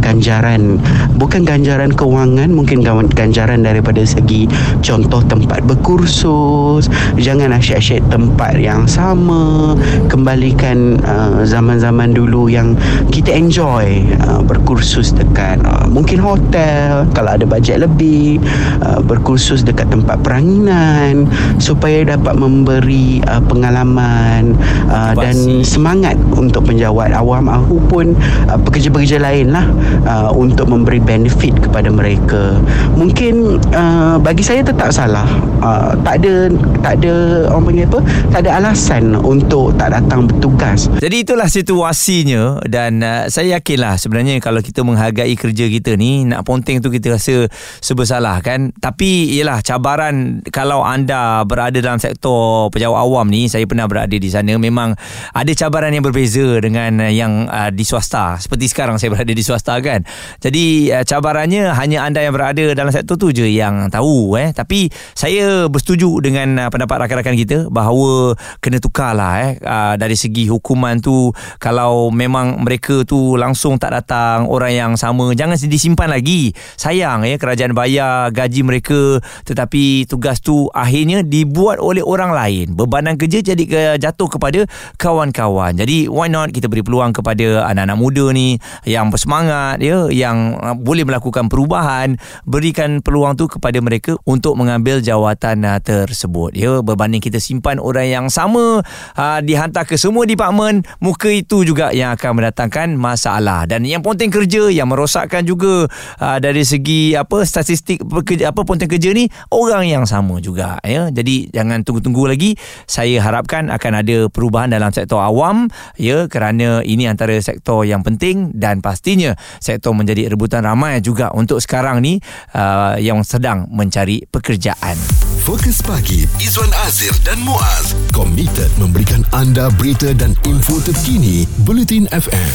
bukan 1.16 1.48
ganjaran 1.48 1.92
kewangan 1.92 2.52
mungkin 2.52 2.84
ganjaran 3.14 3.64
daripada 3.64 4.04
segi 4.04 4.48
contoh 4.84 5.24
tempat 5.26 5.64
berkursus 5.66 6.88
jangan 7.16 7.56
asyik-asyik 7.56 8.04
tempat 8.12 8.60
yang 8.60 8.86
sama 8.86 9.74
kembalikan 10.12 11.00
uh, 11.04 11.44
zaman-zaman 11.48 12.12
dulu 12.12 12.52
yang 12.52 12.76
kita 13.10 13.32
enjoy 13.32 14.04
uh, 14.28 14.44
berkursus 14.44 15.16
dekat 15.16 15.60
uh, 15.64 15.88
mungkin 15.90 16.20
hotel 16.20 17.08
kalau 17.16 17.36
ada 17.36 17.48
bajet 17.48 17.82
lebih 17.82 18.40
uh, 18.84 19.00
berkursus 19.02 19.64
dekat 19.64 19.88
tempat 19.90 20.20
peranginan 20.22 21.26
supaya 21.58 22.04
dapat 22.06 22.36
memberi 22.36 23.24
uh, 23.32 23.42
pengalaman 23.46 24.54
uh, 24.92 25.14
dan 25.18 25.64
semangat 25.64 26.20
untuk 26.36 26.68
penjawat 26.68 27.16
awam 27.16 27.48
aku 27.48 27.80
pun 27.88 28.06
uh, 28.52 28.60
pekerja-pekerja 28.60 29.22
lain 29.22 29.54
lah 29.54 29.66
uh, 30.06 30.32
untuk 30.32 30.70
memberi 30.70 31.02
benefit 31.02 31.58
kepada 31.60 31.90
mereka. 31.92 32.58
Mungkin 32.96 33.60
uh, 33.74 34.16
bagi 34.22 34.46
saya 34.46 34.62
tetap 34.62 34.94
salah. 34.94 35.28
Uh, 35.60 35.98
tak 36.06 36.22
ada 36.22 36.54
tak 36.86 37.02
ada 37.02 37.14
orang 37.50 37.64
panggil 37.66 37.86
apa? 37.90 38.00
Tak 38.30 38.40
ada 38.46 38.52
alasan 38.62 39.18
untuk 39.18 39.74
tak 39.76 39.98
datang 39.98 40.30
bertugas. 40.30 40.88
Jadi 41.02 41.26
itulah 41.26 41.50
situasinya 41.50 42.62
dan 42.70 43.02
uh, 43.02 43.26
saya 43.28 43.58
yakinlah 43.60 43.98
sebenarnya 43.98 44.38
kalau 44.40 44.62
kita 44.62 44.86
menghargai 44.86 45.34
kerja 45.34 45.66
kita 45.68 45.98
ni 45.98 46.24
nak 46.30 46.46
ponteng 46.46 46.80
tu 46.80 46.94
kita 46.94 47.18
rasa 47.18 47.50
sebersalah 47.82 48.40
kan? 48.46 48.72
Tapi 48.78 49.36
ialah 49.42 49.66
cabaran 49.66 50.46
kalau 50.54 50.86
anda 50.86 51.42
berada 51.44 51.82
dalam 51.82 51.98
sektor 51.98 52.70
pejabat 52.70 53.02
awam 53.02 53.28
ni 53.28 53.50
saya 53.50 53.66
pernah 53.66 53.90
berada 53.90 54.14
di 54.14 54.30
sana 54.30 54.54
memang 54.56 54.94
ada 55.34 55.52
cabaran 55.58 55.92
yang 55.92 56.06
berbeza 56.06 56.62
dengan 56.62 57.02
yang 57.10 57.50
uh, 57.50 57.74
di 57.74 57.82
swasta. 57.82 58.38
Seperti 58.38 58.70
sekarang 58.70 59.02
saya 59.02 59.10
berada 59.10 59.34
di 59.34 59.42
swasta 59.42 59.82
kan? 59.86 60.02
Jadi 60.42 60.90
uh, 60.90 61.06
cabarannya 61.06 61.70
hanya 61.78 62.10
anda 62.10 62.26
yang 62.26 62.34
berada 62.34 62.74
dalam 62.74 62.90
sektor 62.90 63.22
tu 63.22 63.30
je 63.30 63.46
yang 63.46 63.94
tahu 63.94 64.34
eh. 64.42 64.50
Tapi 64.50 64.90
saya 65.14 65.70
bersetuju 65.70 66.26
dengan 66.26 66.66
uh, 66.66 66.70
pendapat 66.74 67.06
rakan-rakan 67.06 67.38
kita 67.38 67.58
bahawa 67.70 68.34
kena 68.58 68.82
tukarlah 68.82 69.34
eh. 69.46 69.52
Uh, 69.62 69.94
dari 70.02 70.18
segi 70.18 70.50
hukuman 70.50 70.98
tu 70.98 71.30
kalau 71.62 72.10
memang 72.10 72.66
mereka 72.66 73.06
tu 73.06 73.38
langsung 73.38 73.78
tak 73.78 73.94
datang 73.94 74.50
orang 74.50 74.74
yang 74.74 74.92
sama 74.98 75.30
jangan 75.38 75.62
disimpan 75.62 76.10
lagi. 76.10 76.50
Sayang 76.82 77.30
ya 77.30 77.38
kerajaan 77.38 77.78
bayar 77.78 78.34
gaji 78.34 78.66
mereka 78.66 79.22
tetapi 79.46 80.10
tugas 80.10 80.42
tu 80.42 80.66
akhirnya 80.74 81.22
dibuat 81.22 81.78
oleh 81.78 82.02
orang 82.02 82.34
lain. 82.34 82.74
Bebanan 82.74 83.22
kerja 83.22 83.46
jadi 83.46 83.96
jatuh 84.02 84.32
kepada 84.32 84.66
kawan-kawan. 84.98 85.76
Jadi 85.76 86.08
why 86.10 86.32
not 86.32 86.50
kita 86.56 86.72
beri 86.72 86.82
peluang 86.82 87.12
kepada 87.12 87.68
anak-anak 87.68 87.98
muda 88.00 88.26
ni 88.32 88.58
yang 88.88 89.12
bersemangat 89.12 89.75
ya 89.80 90.08
yang 90.12 90.58
uh, 90.60 90.76
boleh 90.76 91.08
melakukan 91.08 91.48
perubahan 91.48 92.20
berikan 92.44 93.00
peluang 93.00 93.36
tu 93.40 93.48
kepada 93.48 93.78
mereka 93.80 94.18
untuk 94.28 94.56
mengambil 94.60 95.00
jawatan 95.00 95.66
uh, 95.66 95.80
tersebut. 95.80 96.56
Ya 96.56 96.80
berbanding 96.84 97.24
kita 97.24 97.40
simpan 97.40 97.80
orang 97.80 98.08
yang 98.08 98.26
sama 98.28 98.82
uh, 99.16 99.40
dihantar 99.44 99.88
ke 99.88 99.96
semua 99.96 100.28
departmen 100.28 100.84
muka 101.00 101.30
itu 101.32 101.64
juga 101.68 101.92
yang 101.92 102.16
akan 102.16 102.42
mendatangkan 102.42 102.96
masalah. 102.96 103.68
Dan 103.70 103.84
yang 103.88 104.04
ponteng 104.04 104.32
kerja 104.32 104.70
yang 104.70 104.90
merosakkan 104.92 105.46
juga 105.46 105.88
uh, 106.20 106.38
dari 106.40 106.64
segi 106.64 107.16
apa 107.16 107.44
statistik 107.44 108.04
pekerja, 108.06 108.52
apa 108.52 108.62
ponteng 108.68 108.90
kerja 108.90 109.12
ni 109.12 109.28
orang 109.52 109.88
yang 109.88 110.04
sama 110.08 110.40
juga. 110.44 110.80
Ya 110.84 111.08
jadi 111.10 111.50
jangan 111.52 111.86
tunggu-tunggu 111.86 112.28
lagi. 112.28 112.58
Saya 112.86 113.22
harapkan 113.24 113.72
akan 113.72 113.92
ada 114.02 114.18
perubahan 114.30 114.72
dalam 114.72 114.92
sektor 114.92 115.22
awam 115.22 115.68
ya 115.96 116.28
kerana 116.28 116.84
ini 116.84 117.08
antara 117.10 117.38
sektor 117.40 117.88
yang 117.88 118.02
penting 118.02 118.52
dan 118.56 118.80
pastinya 118.80 119.36
sektor 119.66 119.98
menjadi 119.98 120.30
rebutan 120.30 120.62
ramai 120.62 121.02
juga 121.02 121.34
untuk 121.34 121.58
sekarang 121.58 122.06
ni 122.06 122.22
uh, 122.54 123.02
yang 123.02 123.26
sedang 123.26 123.66
mencari 123.74 124.22
pekerjaan. 124.30 124.94
Fokus 125.42 125.82
pagi 125.82 126.30
Izwan 126.38 126.70
Azir 126.86 127.14
dan 127.26 127.42
Muaz. 127.42 127.98
Komited 128.14 128.70
memberikan 128.78 129.26
anda 129.34 129.74
berita 129.74 130.14
dan 130.14 130.38
info 130.46 130.78
terkini 130.86 131.50
Bulletin 131.66 132.06
FM 132.14 132.54